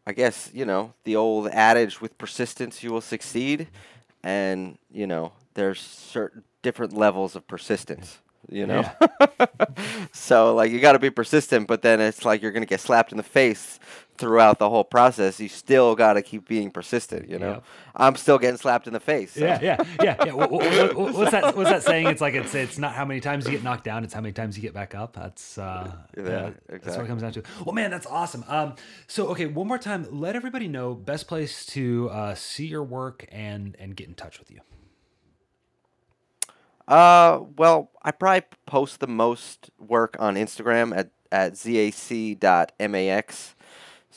I 0.06 0.12
guess 0.12 0.50
you 0.54 0.64
know 0.64 0.94
the 1.04 1.16
old 1.16 1.48
adage: 1.48 2.00
with 2.00 2.16
persistence, 2.18 2.82
you 2.82 2.92
will 2.92 3.00
succeed, 3.00 3.68
and 4.22 4.78
you 4.90 5.06
know 5.06 5.32
there's 5.54 5.80
certain 5.80 6.44
different 6.62 6.92
levels 6.94 7.36
of 7.36 7.46
persistence. 7.46 8.18
You 8.50 8.66
know, 8.66 8.90
so 10.12 10.54
like 10.54 10.70
you 10.70 10.80
got 10.80 10.92
to 10.92 10.98
be 10.98 11.10
persistent, 11.10 11.66
but 11.66 11.82
then 11.82 12.00
it's 12.00 12.24
like 12.24 12.40
you're 12.40 12.52
gonna 12.52 12.64
get 12.64 12.80
slapped 12.80 13.12
in 13.12 13.18
the 13.18 13.22
face 13.22 13.78
throughout 14.18 14.58
the 14.58 14.68
whole 14.68 14.84
process. 14.84 15.38
You 15.40 15.48
still 15.48 15.94
got 15.94 16.14
to 16.14 16.22
keep 16.22 16.46
being 16.48 16.70
persistent. 16.70 17.28
You 17.28 17.38
know. 17.38 17.62
I'm 17.96 18.14
still 18.16 18.38
getting 18.38 18.56
slapped 18.58 18.86
in 18.86 18.92
the 18.92 19.00
face. 19.00 19.32
so- 19.32 19.40
Yeah, 19.40 19.58
yeah, 19.62 19.76
yeah, 20.02 20.16
yeah. 20.26 20.32
Wha- 20.32 20.46
wha- 20.46 20.58
wha- 20.58 20.92
wha- 20.94 21.12
What's 21.12 21.30
that? 21.32 21.56
What's 21.56 21.70
that 21.70 21.82
saying? 21.82 22.06
It's 22.08 22.20
like 22.20 22.34
it's 22.34 22.54
it's 22.54 22.78
not 22.78 22.92
how 22.92 23.04
many 23.04 23.20
times 23.20 23.44
you 23.46 23.50
get 23.52 23.62
knocked 23.64 23.84
down; 23.84 24.04
it's 24.04 24.14
how 24.14 24.20
many 24.20 24.32
times 24.32 24.56
you 24.56 24.62
get 24.62 24.74
back 24.74 24.94
up. 24.94 25.14
That's 25.14 25.58
uh, 25.58 25.90
Yeah, 26.16 26.50
That's 26.68 26.96
what 26.96 27.04
it 27.04 27.08
comes 27.08 27.22
down 27.22 27.32
to. 27.32 27.42
Well, 27.64 27.74
man, 27.74 27.90
that's 27.90 28.06
awesome. 28.06 28.44
Um, 28.48 28.74
so 29.06 29.28
okay, 29.28 29.46
one 29.46 29.66
more 29.66 29.78
time, 29.78 30.06
let 30.10 30.36
everybody 30.36 30.68
know 30.68 30.94
best 30.94 31.26
place 31.28 31.64
to 31.66 32.08
uh, 32.10 32.34
see 32.34 32.66
your 32.66 32.84
work 32.84 33.26
and 33.32 33.76
and 33.80 33.96
get 33.96 34.08
in 34.08 34.14
touch 34.14 34.38
with 34.38 34.50
you. 34.50 34.60
Uh, 36.86 37.40
well, 37.56 37.90
I 38.02 38.12
probably 38.12 38.42
post 38.66 39.00
the 39.00 39.06
most 39.06 39.70
work 39.78 40.16
on 40.18 40.36
Instagram 40.36 40.96
at 40.96 41.10
at 41.30 41.56
zac.max. 41.58 43.54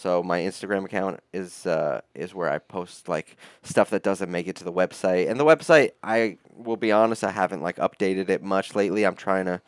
So 0.02 0.24
my 0.24 0.40
Instagram 0.40 0.86
account 0.86 1.20
is 1.32 1.68
uh, 1.68 2.02
is 2.16 2.34
where 2.34 2.50
I 2.50 2.58
post 2.58 3.08
like 3.08 3.38
stuff 3.62 3.92
that 3.92 4.02
doesn't 4.02 4.32
make 4.32 4.48
it 4.48 4.56
to 4.56 4.64
the 4.64 4.74
website. 4.74 5.30
And 5.30 5.40
the 5.40 5.46
website, 5.46 5.92
I 6.02 6.40
will 6.56 6.76
be 6.76 6.92
honest, 6.92 7.24
I 7.24 7.30
haven't 7.30 7.62
like 7.62 7.76
updated 7.76 8.30
it 8.30 8.42
much 8.42 8.74
lately. 8.74 9.06
I'm 9.06 9.16
trying 9.16 9.46
to 9.46 9.62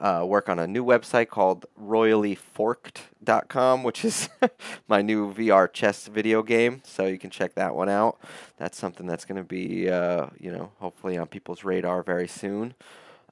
uh, 0.00 0.24
work 0.24 0.48
on 0.48 0.60
a 0.60 0.68
new 0.68 0.84
website 0.84 1.30
called 1.30 1.66
royallyforked.com, 1.82 3.82
which 3.82 4.04
is 4.04 4.28
my 4.86 5.02
new 5.02 5.34
VR 5.34 5.72
chess 5.72 6.06
video 6.06 6.44
game. 6.44 6.82
So 6.84 7.06
you 7.06 7.18
can 7.18 7.30
check 7.30 7.56
that 7.56 7.74
one 7.74 7.88
out. 7.88 8.20
That's 8.58 8.78
something 8.78 9.08
that's 9.08 9.24
going 9.24 9.38
to 9.38 9.44
be, 9.44 9.90
uh, 9.90 10.28
you 10.38 10.52
know, 10.52 10.70
hopefully 10.78 11.18
on 11.18 11.26
people's 11.26 11.64
radar 11.64 12.04
very 12.04 12.28
soon. 12.28 12.74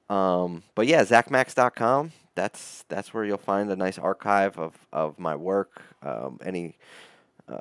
Um, 0.09 0.63
but 0.75 0.85
yeah, 0.85 1.05
zacmax.com. 1.05 2.11
That's 2.41 2.85
that's 2.89 3.13
where 3.13 3.23
you'll 3.23 3.37
find 3.37 3.69
a 3.69 3.75
nice 3.75 3.99
archive 3.99 4.57
of, 4.57 4.73
of 4.91 5.19
my 5.19 5.35
work. 5.35 5.83
Um, 6.01 6.39
any, 6.43 6.75
uh, 7.47 7.59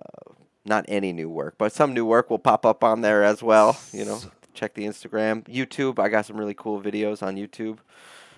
not 0.65 0.87
any 0.89 1.13
new 1.13 1.29
work, 1.29 1.57
but 1.59 1.71
some 1.71 1.93
new 1.93 2.07
work 2.07 2.31
will 2.31 2.39
pop 2.39 2.65
up 2.65 2.83
on 2.83 3.03
there 3.03 3.23
as 3.23 3.43
well. 3.43 3.79
You 3.93 4.07
know, 4.07 4.19
check 4.55 4.73
the 4.73 4.85
Instagram, 4.87 5.45
YouTube. 5.45 5.99
I 5.99 6.09
got 6.09 6.25
some 6.25 6.39
really 6.39 6.55
cool 6.55 6.81
videos 6.81 7.23
on 7.23 7.37
YouTube. 7.37 7.77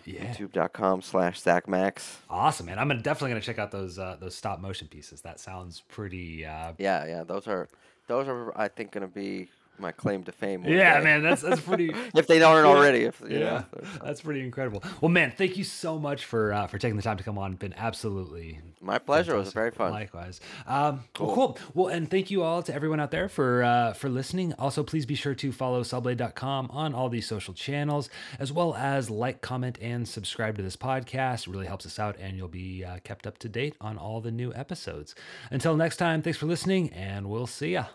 Yeah. 0.05 0.35
YouTube.com 0.35 1.03
slash 1.03 1.41
Zach 1.41 1.69
Max. 1.69 2.19
Awesome, 2.29 2.67
man. 2.67 2.81
I'm 2.81 2.89
gonna, 2.89 3.01
definitely 3.01 3.31
gonna 3.31 3.41
check 3.41 3.61
out 3.61 3.71
those 3.71 4.01
uh, 4.01 4.17
those 4.19 4.35
stop 4.35 4.59
motion 4.59 4.89
pieces. 4.89 5.21
That 5.21 5.39
sounds 5.39 5.83
pretty. 5.89 6.45
Uh, 6.45 6.73
Yeah, 6.77 7.07
yeah. 7.07 7.23
Those 7.23 7.47
are 7.47 7.69
those 8.09 8.27
are 8.27 8.53
I 8.59 8.67
think 8.67 8.91
gonna 8.91 9.07
be 9.07 9.49
my 9.79 9.93
claim 9.93 10.23
to 10.25 10.33
fame. 10.33 10.65
yeah, 10.65 10.99
day. 10.99 11.05
man. 11.05 11.23
That's 11.23 11.43
that's 11.43 11.61
pretty. 11.69 11.93
if 12.15 12.27
they 12.27 12.43
aren't 12.43 12.67
already, 12.67 13.05
if 13.05 13.21
yeah, 13.27 13.39
know. 13.39 13.65
that's 14.03 14.21
pretty 14.21 14.41
incredible. 14.41 14.83
Well, 15.01 15.09
man, 15.09 15.33
thank 15.37 15.57
you 15.57 15.65
so 15.65 15.99
much 15.99 16.25
for 16.25 16.53
uh, 16.53 16.67
for 16.67 16.79
taking 16.79 16.97
the 16.97 17.03
time 17.03 17.17
to 17.17 17.25
come 17.25 17.39
on. 17.39 17.55
Been 17.55 17.75
absolutely 17.77 18.61
My 18.81 18.99
pleasure. 18.99 19.35
It 19.35 19.39
was 19.39 19.53
very 19.53 19.71
fun. 19.71 19.91
Likewise. 19.93 20.41
Um, 20.67 21.05
Well, 21.19 21.35
cool. 21.35 21.59
Well, 21.75 21.89
and 21.89 22.11
thank 22.11 22.31
you 22.31 22.43
all 22.43 22.63
to 22.63 22.75
everyone 22.75 23.01
out 23.01 23.11
there 23.11 23.29
for 23.29 23.63
uh, 23.63 23.93
for 23.95 24.09
listening. 24.09 24.53
Also, 24.59 24.83
please 24.83 25.07
be 25.07 25.15
sure 25.15 25.35
to 25.35 25.53
follow 25.53 25.83
Sawblade.com 25.83 26.71
on 26.71 26.95
all 26.95 27.09
these 27.09 27.27
social 27.27 27.55
channels, 27.55 28.09
as 28.39 28.53
well 28.53 28.75
as 28.75 29.11
like, 29.11 29.41
comment, 29.41 29.79
and 29.81 30.07
subscribe 30.07 30.57
to 30.57 30.63
this 30.63 30.77
podcast. 30.77 31.49
It 31.49 31.51
really 31.51 31.67
helps 31.67 31.87
us 31.87 31.99
out, 31.99 32.17
and 32.21 32.37
you'll 32.37 32.49
be 32.49 32.85
uh, 32.85 32.99
kept 33.05 33.27
up 33.27 33.39
to 33.39 33.49
date 33.49 33.75
on 33.81 33.99
all 33.99 34.21
the 34.21 34.31
new 34.31 34.53
episodes. 34.55 35.15
Until 35.51 35.77
next 35.77 35.97
time, 35.97 36.23
thanks 36.23 36.39
for 36.39 36.47
listening, 36.47 36.91
and 36.91 37.29
we'll 37.29 37.47
see 37.47 37.73
ya. 37.73 37.87